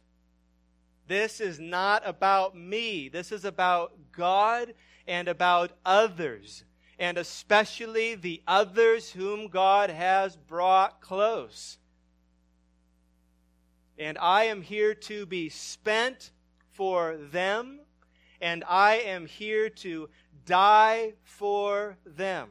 This 1.07 1.41
is 1.41 1.61
not 1.61 2.03
about 2.07 2.57
me. 2.57 3.09
This 3.09 3.31
is 3.31 3.45
about 3.45 3.93
God 4.13 4.75
and 5.07 5.29
about 5.29 5.73
others, 5.85 6.65
and 6.99 7.17
especially 7.17 8.15
the 8.17 8.43
others 8.47 9.11
whom 9.11 9.49
God 9.49 9.91
has 9.91 10.37
brought 10.37 11.01
close. 11.01 11.79
And 13.99 14.19
I 14.19 14.45
am 14.45 14.63
here 14.63 14.95
to 14.95 15.27
be 15.27 15.49
spent 15.49 16.33
for 16.73 17.17
them, 17.17 17.81
and 18.41 18.65
I 18.69 18.97
am 18.97 19.27
here 19.27 19.71
to 19.71 20.09
die 20.45 21.15
for 21.23 21.97
them. 22.05 22.51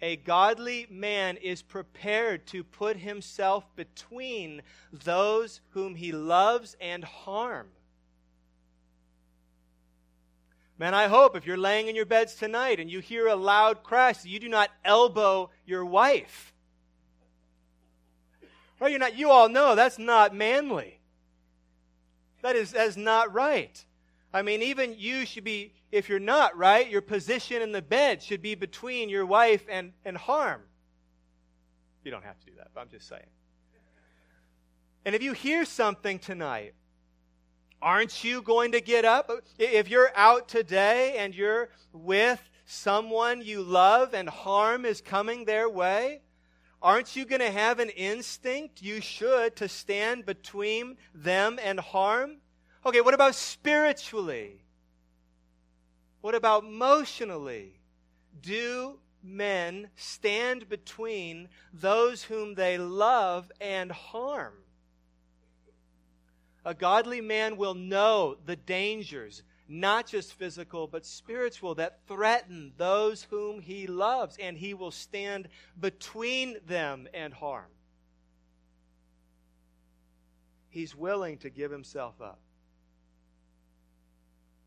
A 0.00 0.16
godly 0.16 0.86
man 0.88 1.36
is 1.38 1.62
prepared 1.62 2.46
to 2.48 2.62
put 2.62 2.96
himself 2.96 3.64
between 3.74 4.62
those 4.92 5.60
whom 5.70 5.96
he 5.96 6.12
loves 6.12 6.76
and 6.80 7.02
harm. 7.04 7.68
Man, 10.78 10.94
I 10.94 11.08
hope 11.08 11.34
if 11.34 11.44
you're 11.44 11.56
laying 11.56 11.88
in 11.88 11.96
your 11.96 12.06
beds 12.06 12.36
tonight 12.36 12.78
and 12.78 12.88
you 12.88 13.00
hear 13.00 13.26
a 13.26 13.34
loud 13.34 13.82
crash, 13.82 14.24
you 14.24 14.38
do 14.38 14.48
not 14.48 14.70
elbow 14.84 15.50
your 15.66 15.84
wife. 15.84 16.54
Right? 18.78 18.92
You're 18.92 19.00
not, 19.00 19.18
you 19.18 19.30
all 19.30 19.48
know 19.48 19.74
that's 19.74 19.98
not 19.98 20.32
manly. 20.32 21.00
That 22.42 22.54
is, 22.54 22.70
that 22.70 22.86
is 22.86 22.96
not 22.96 23.34
right. 23.34 23.84
I 24.32 24.42
mean, 24.42 24.62
even 24.62 24.94
you 24.98 25.24
should 25.24 25.44
be, 25.44 25.72
if 25.90 26.08
you're 26.08 26.18
not 26.18 26.56
right, 26.56 26.88
your 26.88 27.00
position 27.00 27.62
in 27.62 27.72
the 27.72 27.82
bed 27.82 28.22
should 28.22 28.42
be 28.42 28.54
between 28.54 29.08
your 29.08 29.24
wife 29.24 29.64
and, 29.70 29.92
and 30.04 30.16
harm. 30.16 30.62
You 32.04 32.10
don't 32.10 32.24
have 32.24 32.38
to 32.40 32.46
do 32.46 32.52
that, 32.58 32.68
but 32.74 32.80
I'm 32.80 32.88
just 32.88 33.08
saying. 33.08 33.26
And 35.04 35.14
if 35.14 35.22
you 35.22 35.32
hear 35.32 35.64
something 35.64 36.18
tonight 36.18 36.74
Aren't 37.80 38.24
you 38.24 38.42
going 38.42 38.72
to 38.72 38.80
get 38.80 39.04
up? 39.04 39.30
If 39.58 39.88
you're 39.88 40.10
out 40.16 40.48
today 40.48 41.16
and 41.18 41.34
you're 41.34 41.68
with 41.92 42.40
someone 42.64 43.40
you 43.40 43.62
love 43.62 44.14
and 44.14 44.28
harm 44.28 44.84
is 44.84 45.00
coming 45.00 45.44
their 45.44 45.68
way, 45.68 46.22
aren't 46.82 47.14
you 47.14 47.24
going 47.24 47.40
to 47.40 47.50
have 47.50 47.78
an 47.78 47.90
instinct 47.90 48.82
you 48.82 49.00
should 49.00 49.54
to 49.56 49.68
stand 49.68 50.26
between 50.26 50.96
them 51.14 51.60
and 51.62 51.78
harm? 51.78 52.38
Okay, 52.88 53.02
what 53.02 53.12
about 53.12 53.34
spiritually? 53.34 54.62
What 56.22 56.34
about 56.34 56.64
emotionally? 56.64 57.74
Do 58.40 58.98
men 59.22 59.90
stand 59.94 60.70
between 60.70 61.50
those 61.70 62.22
whom 62.22 62.54
they 62.54 62.78
love 62.78 63.52
and 63.60 63.92
harm? 63.92 64.54
A 66.64 66.72
godly 66.72 67.20
man 67.20 67.58
will 67.58 67.74
know 67.74 68.38
the 68.46 68.56
dangers, 68.56 69.42
not 69.68 70.06
just 70.06 70.32
physical, 70.32 70.86
but 70.86 71.04
spiritual, 71.04 71.74
that 71.74 71.98
threaten 72.08 72.72
those 72.78 73.24
whom 73.24 73.60
he 73.60 73.86
loves, 73.86 74.38
and 74.38 74.56
he 74.56 74.72
will 74.72 74.92
stand 74.92 75.48
between 75.78 76.56
them 76.66 77.06
and 77.12 77.34
harm. 77.34 77.70
He's 80.70 80.96
willing 80.96 81.36
to 81.38 81.50
give 81.50 81.70
himself 81.70 82.14
up. 82.22 82.40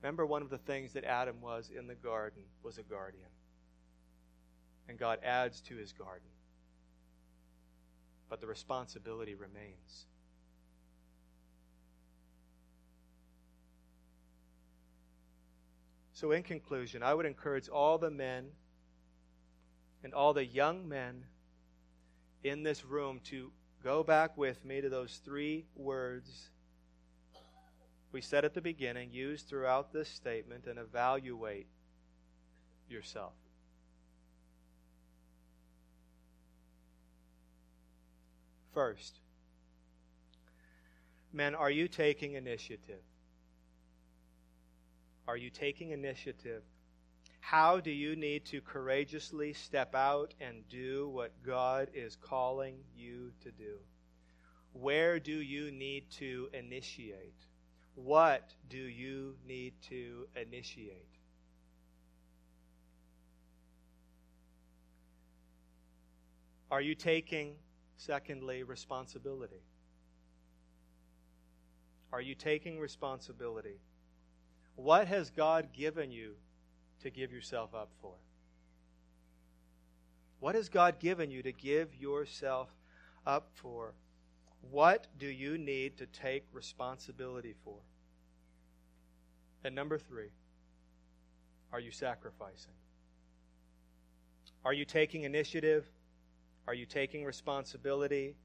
Remember, 0.02 0.26
one 0.26 0.42
of 0.42 0.50
the 0.50 0.58
things 0.58 0.94
that 0.94 1.04
Adam 1.04 1.42
was 1.42 1.70
in 1.76 1.88
the 1.88 1.96
garden 1.96 2.44
was 2.64 2.78
a 2.78 2.84
guardian. 2.84 3.30
And 4.90 4.98
God 4.98 5.20
adds 5.24 5.62
to 5.62 5.76
his 5.76 5.94
garden. 5.94 6.28
But 8.30 8.42
the 8.42 8.48
responsibility 8.48 9.36
remains. 9.36 10.08
So, 16.14 16.32
in 16.32 16.44
conclusion, 16.44 17.04
I 17.04 17.14
would 17.14 17.26
encourage 17.26 17.68
all 17.68 17.98
the 17.98 18.12
men 18.12 18.50
and 20.04 20.14
all 20.14 20.34
the 20.34 20.46
young 20.46 20.88
men 20.88 21.26
in 22.44 22.64
this 22.64 22.86
room 22.86 23.20
to 23.26 23.52
go 23.84 24.04
back 24.04 24.38
with 24.38 24.64
me 24.66 24.82
to 24.82 24.90
those 24.90 25.20
three 25.24 25.66
words 25.76 26.50
we 28.12 28.22
said 28.22 28.46
at 28.46 28.54
the 28.54 28.62
beginning, 28.62 29.12
use 29.12 29.44
throughout 29.44 29.94
this 29.94 30.10
statement, 30.10 30.66
and 30.68 30.78
evaluate 30.78 31.68
yourself. 32.90 33.34
First, 38.74 39.20
men, 41.34 41.56
are 41.56 41.72
you 41.72 41.88
taking 41.88 42.34
initiative? 42.34 43.02
Are 45.28 45.38
you 45.38 45.50
taking 45.50 45.92
initiative? 45.92 46.64
How 47.40 47.80
do 47.80 47.92
you 47.92 48.16
need 48.16 48.46
to 48.46 48.62
courageously 48.62 49.54
step 49.54 49.94
out 49.96 50.34
and 50.40 50.68
do 50.70 51.10
what 51.10 51.44
God 51.44 51.90
is 51.94 52.16
calling 52.16 52.76
you 52.96 53.32
to 53.44 53.52
do? 53.52 53.78
Where 54.74 55.20
do 55.20 55.34
you 55.34 55.72
need 55.72 56.10
to 56.20 56.50
initiate? 56.54 57.46
What 58.04 58.54
do 58.70 58.78
you 58.78 59.36
need 59.48 59.74
to 59.90 60.26
initiate? 60.36 61.06
Are 66.72 66.82
you 66.82 66.96
taking, 66.96 67.54
secondly, 67.98 68.64
responsibility? 68.64 69.62
Are 72.12 72.22
you 72.22 72.34
taking 72.34 72.80
responsibility? 72.80 73.80
What 74.76 75.08
has 75.08 75.30
God 75.30 75.74
given 75.74 76.12
you 76.12 76.36
to 77.02 77.12
give 77.12 77.32
yourself 77.32 77.76
up 77.76 77.92
for? 78.02 78.16
What 80.40 80.56
has 80.56 80.70
God 80.70 81.00
given 81.00 81.30
you 81.30 81.44
to 81.44 81.52
give 81.52 81.94
yourself 81.96 82.70
up 83.28 83.50
for? 83.54 83.94
What 84.72 85.08
do 85.20 85.28
you 85.28 85.58
need 85.58 85.98
to 85.98 86.06
take 86.08 86.46
responsibility 86.52 87.54
for? 87.64 87.78
And 89.64 89.76
number 89.76 89.98
three, 89.98 90.30
are 91.72 91.80
you 91.80 91.92
sacrificing? 91.92 92.74
Are 94.64 94.74
you 94.74 94.86
taking 94.86 95.24
initiative? 95.24 95.86
Are 96.68 96.74
you 96.74 96.86
taking 96.86 97.24
responsibility? 97.26 98.36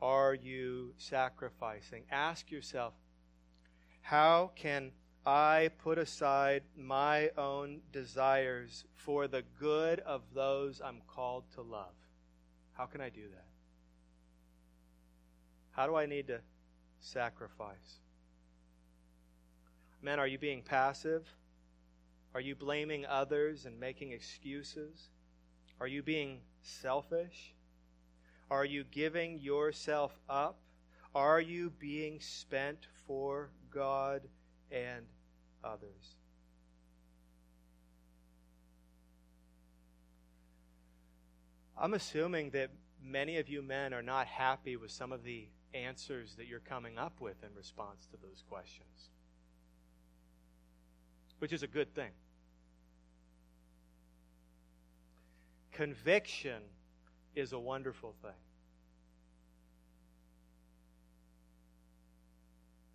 Are 0.00 0.34
you 0.34 0.92
sacrificing? 0.98 2.04
Ask 2.10 2.50
yourself, 2.50 2.94
how 4.02 4.52
can 4.54 4.92
I 5.26 5.70
put 5.78 5.98
aside 5.98 6.62
my 6.76 7.30
own 7.36 7.80
desires 7.92 8.84
for 8.94 9.26
the 9.26 9.42
good 9.58 9.98
of 10.00 10.22
those 10.32 10.80
I'm 10.82 11.02
called 11.08 11.42
to 11.54 11.62
love. 11.62 11.94
How 12.74 12.86
can 12.86 13.00
I 13.00 13.08
do 13.08 13.22
that? 13.22 13.46
How 15.72 15.88
do 15.88 15.96
I 15.96 16.06
need 16.06 16.28
to 16.28 16.38
sacrifice? 17.00 17.98
Men, 20.02 20.18
are 20.18 20.26
you 20.26 20.38
being 20.38 20.62
passive? 20.62 21.26
Are 22.34 22.40
you 22.40 22.54
blaming 22.54 23.06
others 23.06 23.64
and 23.64 23.80
making 23.80 24.12
excuses? 24.12 25.08
Are 25.80 25.86
you 25.86 26.02
being 26.02 26.40
selfish? 26.62 27.54
Are 28.50 28.64
you 28.64 28.84
giving 28.84 29.38
yourself 29.40 30.18
up? 30.28 30.58
Are 31.14 31.40
you 31.40 31.70
being 31.70 32.20
spent 32.20 32.86
for 33.06 33.50
God 33.70 34.22
and 34.70 35.06
others. 35.62 36.16
I'm 41.78 41.94
assuming 41.94 42.50
that 42.50 42.70
many 43.02 43.36
of 43.36 43.48
you 43.48 43.60
men 43.60 43.92
are 43.92 44.02
not 44.02 44.26
happy 44.26 44.76
with 44.76 44.90
some 44.90 45.12
of 45.12 45.24
the 45.24 45.48
answers 45.74 46.34
that 46.36 46.46
you're 46.46 46.60
coming 46.60 46.96
up 46.96 47.20
with 47.20 47.42
in 47.42 47.50
response 47.54 48.06
to 48.06 48.16
those 48.16 48.42
questions, 48.48 49.10
which 51.38 51.52
is 51.52 51.62
a 51.62 51.66
good 51.66 51.94
thing. 51.94 52.10
Conviction 55.72 56.62
is 57.34 57.52
a 57.52 57.58
wonderful 57.58 58.14
thing. 58.22 58.30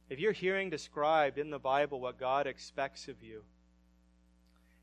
If 0.09 0.19
you're 0.19 0.33
hearing 0.33 0.69
described 0.69 1.37
in 1.37 1.51
the 1.51 1.59
Bible 1.59 2.01
what 2.01 2.19
God 2.19 2.47
expects 2.47 3.07
of 3.07 3.23
you, 3.23 3.43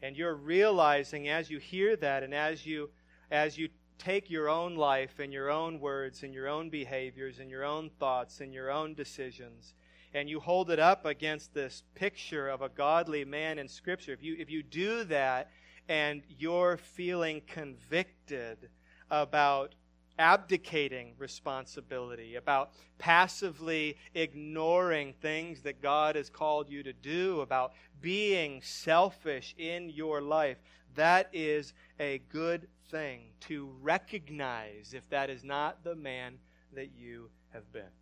and 0.01 0.17
you're 0.17 0.35
realizing 0.35 1.29
as 1.29 1.51
you 1.51 1.59
hear 1.59 1.97
that 1.97 2.23
and 2.23 2.35
as 2.35 2.65
you 2.65 2.91
as 3.31 3.59
you 3.59 3.69
take 3.99 4.31
your 4.31 4.49
own 4.49 4.77
life 4.77 5.19
and 5.19 5.33
your 5.33 5.51
own 5.51 5.81
words 5.81 6.23
and 6.23 6.33
your 6.33 6.49
own 6.49 6.71
behaviors 6.71 7.41
and 7.41 7.51
your 7.51 7.65
own 7.65 7.91
thoughts 7.99 8.41
and 8.41 8.55
your 8.55 8.71
own 8.71 8.95
decisions 8.95 9.75
and 10.15 10.29
you 10.29 10.41
hold 10.41 10.71
it 10.71 10.79
up 10.79 11.05
against 11.05 11.55
this 11.55 11.83
picture 11.95 12.49
of 12.49 12.63
a 12.63 12.69
godly 12.69 13.25
man 13.25 13.59
in 13.59 13.69
scripture 13.69 14.13
if 14.13 14.23
you 14.23 14.37
if 14.39 14.51
you 14.51 14.63
do 14.63 15.05
that 15.05 15.51
and 15.89 16.23
you're 16.29 16.77
feeling 16.77 17.41
convicted 17.47 18.69
about 19.11 19.75
abdicating 20.19 21.15
responsibility, 21.19 22.35
about 22.35 22.73
passively 22.99 23.97
ignoring 24.15 25.15
things 25.23 25.63
that 25.63 25.81
God 25.81 26.17
has 26.17 26.29
called 26.29 26.69
you 26.69 26.83
to 26.83 26.93
do, 26.93 27.41
about 27.41 27.73
being 28.01 28.61
selfish 28.63 29.55
in 29.57 29.89
your 29.91 30.21
life, 30.21 30.59
that 30.97 31.29
is 31.33 31.73
a 32.01 32.19
good 32.31 32.69
thing 32.91 33.21
to 33.41 33.71
recognize 33.81 34.93
if 34.93 35.09
that 35.11 35.31
is 35.31 35.45
not 35.45 35.85
the 35.85 35.95
man 35.95 36.39
that 36.75 36.91
you 36.97 37.31
have 37.53 37.71
been. 37.73 37.98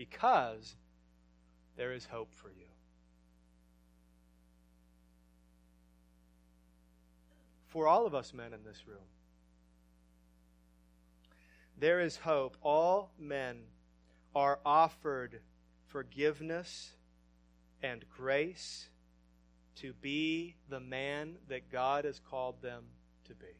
Because 0.00 0.76
there 1.76 1.92
is 1.92 2.06
hope 2.06 2.32
for 2.32 2.48
you. 2.48 2.64
For 7.66 7.86
all 7.86 8.06
of 8.06 8.14
us 8.14 8.32
men 8.32 8.54
in 8.54 8.64
this 8.64 8.84
room, 8.86 9.10
there 11.78 12.00
is 12.00 12.16
hope. 12.16 12.56
All 12.62 13.10
men 13.18 13.58
are 14.34 14.58
offered 14.64 15.42
forgiveness 15.88 16.92
and 17.82 18.02
grace 18.16 18.88
to 19.82 19.92
be 19.92 20.56
the 20.70 20.80
man 20.80 21.36
that 21.50 21.70
God 21.70 22.06
has 22.06 22.18
called 22.30 22.62
them 22.62 22.84
to 23.26 23.34
be. 23.34 23.58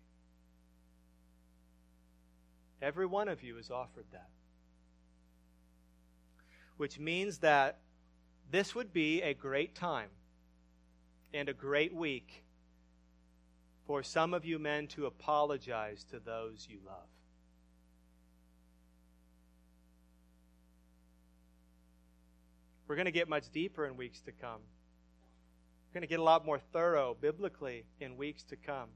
Every 2.80 3.04
one 3.04 3.28
of 3.28 3.42
you 3.42 3.58
is 3.58 3.70
offered 3.70 4.06
that. 4.12 4.30
Which 6.80 6.98
means 6.98 7.40
that 7.40 7.76
this 8.50 8.74
would 8.74 8.90
be 8.90 9.20
a 9.20 9.34
great 9.34 9.74
time 9.74 10.08
and 11.34 11.46
a 11.46 11.52
great 11.52 11.94
week 11.94 12.42
for 13.86 14.02
some 14.02 14.32
of 14.32 14.46
you 14.46 14.58
men 14.58 14.86
to 14.86 15.04
apologize 15.04 16.04
to 16.04 16.18
those 16.18 16.66
you 16.70 16.78
love. 16.86 17.10
We're 22.88 22.96
going 22.96 23.04
to 23.04 23.12
get 23.12 23.28
much 23.28 23.50
deeper 23.50 23.84
in 23.84 23.98
weeks 23.98 24.22
to 24.22 24.32
come. 24.32 24.62
We're 25.90 26.00
going 26.00 26.08
to 26.08 26.08
get 26.08 26.18
a 26.18 26.22
lot 26.22 26.46
more 26.46 26.58
thorough 26.58 27.14
biblically 27.20 27.84
in 28.00 28.16
weeks 28.16 28.42
to 28.44 28.56
come. 28.56 28.88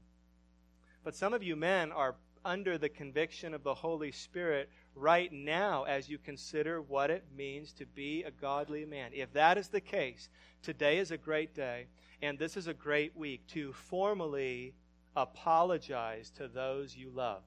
But 1.03 1.13
some 1.13 1.35
of 1.35 1.43
you 1.43 1.55
men 1.55 1.91
are 1.91 2.15
under 2.43 2.79
the 2.79 2.89
conviction 2.89 3.53
of 3.53 3.61
the 3.61 3.75
Holy 3.75 4.11
Spirit 4.11 4.71
right 4.95 5.31
now 5.31 5.83
as 5.83 6.09
you 6.09 6.17
consider 6.17 6.81
what 6.81 7.11
it 7.11 7.25
means 7.35 7.73
to 7.73 7.85
be 7.85 8.23
a 8.23 8.31
godly 8.31 8.85
man. 8.85 9.11
If 9.13 9.33
that 9.33 9.57
is 9.57 9.67
the 9.67 9.81
case, 9.81 10.29
today 10.63 10.97
is 10.97 11.11
a 11.11 11.17
great 11.17 11.53
day, 11.53 11.87
and 12.21 12.39
this 12.39 12.55
is 12.57 12.67
a 12.67 12.73
great 12.73 13.15
week 13.15 13.45
to 13.47 13.73
formally 13.73 14.73
apologize 15.15 16.29
to 16.31 16.47
those 16.47 16.95
you 16.95 17.09
love. 17.09 17.43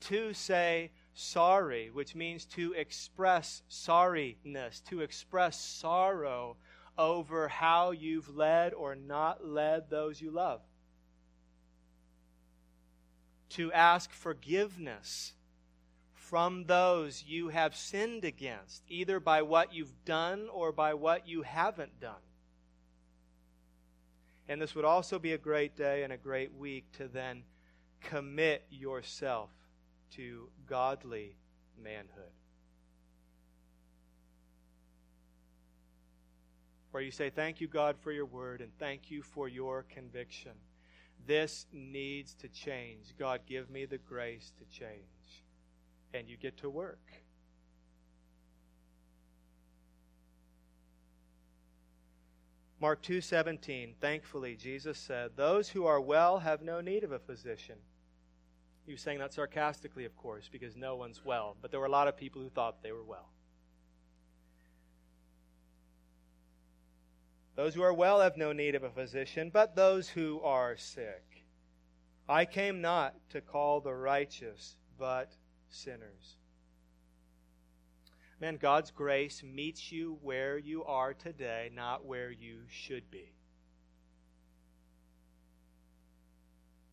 To 0.00 0.32
say, 0.32 0.92
sorry, 1.14 1.90
which 1.90 2.14
means 2.14 2.44
to 2.46 2.72
express 2.74 3.62
sorriness, 3.70 4.82
to 4.84 5.00
express 5.00 5.60
sorrow 5.60 6.56
over 6.98 7.48
how 7.48 7.90
you've 7.90 8.34
led 8.34 8.72
or 8.74 8.94
not 8.94 9.46
led 9.46 9.90
those 9.90 10.20
you 10.20 10.30
love. 10.30 10.60
To 13.50 13.72
ask 13.72 14.12
forgiveness 14.12 15.32
from 16.28 16.64
those 16.64 17.22
you 17.24 17.48
have 17.48 17.76
sinned 17.76 18.24
against, 18.24 18.82
either 18.88 19.20
by 19.20 19.42
what 19.42 19.72
you've 19.72 20.04
done 20.04 20.48
or 20.52 20.72
by 20.72 20.92
what 20.92 21.28
you 21.28 21.42
haven't 21.42 22.00
done. 22.00 22.14
And 24.48 24.60
this 24.60 24.74
would 24.74 24.84
also 24.84 25.18
be 25.20 25.32
a 25.32 25.38
great 25.38 25.76
day 25.76 26.02
and 26.02 26.12
a 26.12 26.16
great 26.16 26.52
week 26.52 26.90
to 26.98 27.06
then 27.06 27.44
commit 28.00 28.64
yourself 28.70 29.50
to 30.16 30.48
godly 30.66 31.36
manhood. 31.80 32.32
Where 36.90 37.02
you 37.02 37.12
say, 37.12 37.30
Thank 37.30 37.60
you, 37.60 37.68
God, 37.68 37.96
for 38.00 38.10
your 38.10 38.26
word, 38.26 38.60
and 38.60 38.76
thank 38.78 39.10
you 39.10 39.22
for 39.22 39.48
your 39.48 39.84
conviction. 39.88 40.52
This 41.24 41.66
needs 41.72 42.34
to 42.36 42.48
change. 42.48 43.14
God, 43.18 43.40
give 43.46 43.70
me 43.70 43.84
the 43.84 43.98
grace 43.98 44.52
to 44.58 44.64
change. 44.76 45.15
And 46.16 46.30
you 46.30 46.38
get 46.38 46.56
to 46.58 46.70
work. 46.70 47.12
Mark 52.80 53.02
2:17 53.02 53.94
Thankfully 54.00 54.56
Jesus 54.56 54.96
said, 54.96 55.36
"Those 55.36 55.70
who 55.70 55.84
are 55.84 56.00
well 56.00 56.38
have 56.38 56.62
no 56.62 56.80
need 56.80 57.04
of 57.04 57.12
a 57.12 57.18
physician." 57.18 57.78
He 58.86 58.92
was 58.92 59.02
saying 59.02 59.18
that 59.18 59.34
sarcastically, 59.34 60.06
of 60.06 60.16
course, 60.16 60.48
because 60.48 60.74
no 60.74 60.96
one's 60.96 61.22
well. 61.22 61.56
But 61.60 61.70
there 61.70 61.80
were 61.80 61.86
a 61.86 61.90
lot 61.90 62.08
of 62.08 62.16
people 62.16 62.40
who 62.40 62.48
thought 62.48 62.82
they 62.82 62.92
were 62.92 63.04
well. 63.04 63.30
Those 67.56 67.74
who 67.74 67.82
are 67.82 67.92
well 67.92 68.20
have 68.20 68.36
no 68.36 68.52
need 68.52 68.74
of 68.74 68.84
a 68.84 68.90
physician, 68.90 69.50
but 69.50 69.74
those 69.74 70.10
who 70.10 70.40
are 70.40 70.76
sick. 70.76 71.44
I 72.28 72.44
came 72.44 72.80
not 72.80 73.14
to 73.30 73.40
call 73.40 73.80
the 73.80 73.94
righteous, 73.94 74.76
but 74.98 75.36
sinners. 75.76 76.36
Man, 78.40 78.56
God's 78.56 78.90
grace 78.90 79.42
meets 79.42 79.90
you 79.90 80.18
where 80.22 80.58
you 80.58 80.84
are 80.84 81.14
today, 81.14 81.70
not 81.74 82.04
where 82.04 82.30
you 82.30 82.60
should 82.68 83.10
be. 83.10 83.32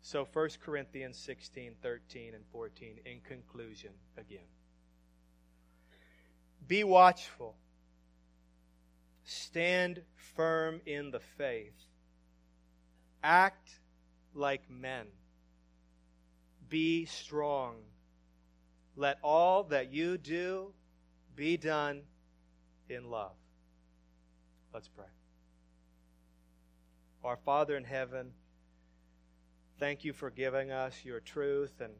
So 0.00 0.26
1 0.32 0.48
Corinthians 0.64 1.18
16, 1.18 1.76
13, 1.82 2.34
and 2.34 2.44
14 2.52 3.00
in 3.04 3.20
conclusion 3.20 3.90
again. 4.16 4.46
Be 6.66 6.84
watchful. 6.84 7.56
Stand 9.24 10.02
firm 10.14 10.80
in 10.86 11.10
the 11.10 11.20
faith. 11.20 11.74
Act 13.22 13.80
like 14.34 14.70
men. 14.70 15.06
Be 16.68 17.06
strong. 17.06 17.76
Let 18.96 19.18
all 19.22 19.64
that 19.64 19.92
you 19.92 20.18
do 20.18 20.72
be 21.34 21.56
done 21.56 22.02
in 22.88 23.10
love. 23.10 23.32
Let's 24.72 24.88
pray. 24.88 25.06
Our 27.24 27.36
Father 27.36 27.76
in 27.76 27.84
heaven, 27.84 28.32
Thank 29.78 30.04
you 30.04 30.12
for 30.12 30.30
giving 30.30 30.70
us 30.70 31.04
your 31.04 31.18
truth 31.18 31.80
and 31.80 31.92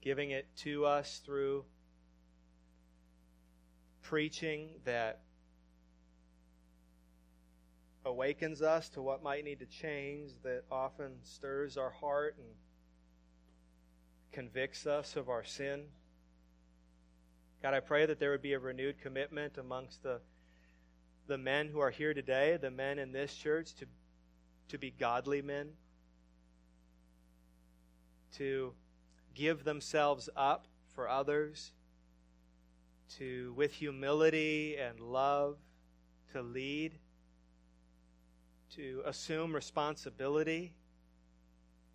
giving 0.00 0.32
it 0.32 0.48
to 0.56 0.84
us 0.84 1.22
through 1.24 1.64
preaching 4.02 4.70
that 4.84 5.20
awakens 8.04 8.60
us 8.60 8.88
to 8.90 9.02
what 9.02 9.22
might 9.22 9.44
need 9.44 9.60
to 9.60 9.66
change, 9.66 10.32
that 10.42 10.64
often 10.68 11.12
stirs 11.22 11.76
our 11.76 11.90
heart 11.90 12.34
and 12.38 12.48
convicts 14.32 14.86
us 14.86 15.16
of 15.16 15.28
our 15.28 15.44
sin. 15.44 15.84
God, 17.62 17.74
I 17.74 17.80
pray 17.80 18.06
that 18.06 18.18
there 18.18 18.30
would 18.32 18.42
be 18.42 18.54
a 18.54 18.58
renewed 18.58 19.00
commitment 19.00 19.58
amongst 19.58 20.02
the, 20.02 20.20
the 21.26 21.38
men 21.38 21.68
who 21.68 21.80
are 21.80 21.90
here 21.90 22.14
today, 22.14 22.58
the 22.60 22.70
men 22.70 22.98
in 22.98 23.12
this 23.12 23.34
church, 23.34 23.74
to 23.74 23.86
to 24.72 24.78
be 24.78 24.90
godly 24.90 25.42
men, 25.42 25.68
to 28.36 28.72
give 29.34 29.64
themselves 29.64 30.30
up 30.34 30.66
for 30.94 31.10
others, 31.10 31.72
to, 33.18 33.52
with 33.54 33.74
humility 33.74 34.78
and 34.78 34.98
love, 34.98 35.58
to 36.32 36.40
lead, 36.40 36.94
to 38.74 39.02
assume 39.04 39.54
responsibility, 39.54 40.72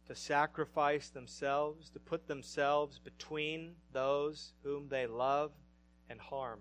to 0.08 0.16
sacrifice 0.16 1.10
themselves, 1.10 1.90
to 1.90 2.00
put 2.00 2.28
themselves 2.28 3.00
between 3.00 3.74
those 3.92 4.54
whom 4.64 4.88
they 4.90 5.06
love 5.06 5.52
and 6.10 6.20
harm. 6.20 6.60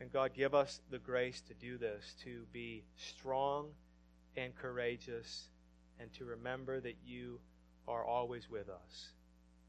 And 0.00 0.12
God, 0.12 0.32
give 0.34 0.54
us 0.54 0.80
the 0.90 0.98
grace 0.98 1.40
to 1.42 1.54
do 1.54 1.78
this, 1.78 2.14
to 2.24 2.44
be 2.52 2.84
strong 2.96 3.68
and 4.36 4.54
courageous, 4.54 5.48
and 5.98 6.12
to 6.14 6.24
remember 6.24 6.80
that 6.80 6.96
you 7.04 7.40
are 7.88 8.04
always 8.04 8.50
with 8.50 8.68
us. 8.68 9.08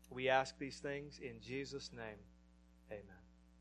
We 0.10 0.30
ask 0.30 0.58
these 0.58 0.80
things 0.80 1.20
in 1.20 1.42
Jesus' 1.42 1.92
name. 1.94 2.20
Amen. 2.92 3.17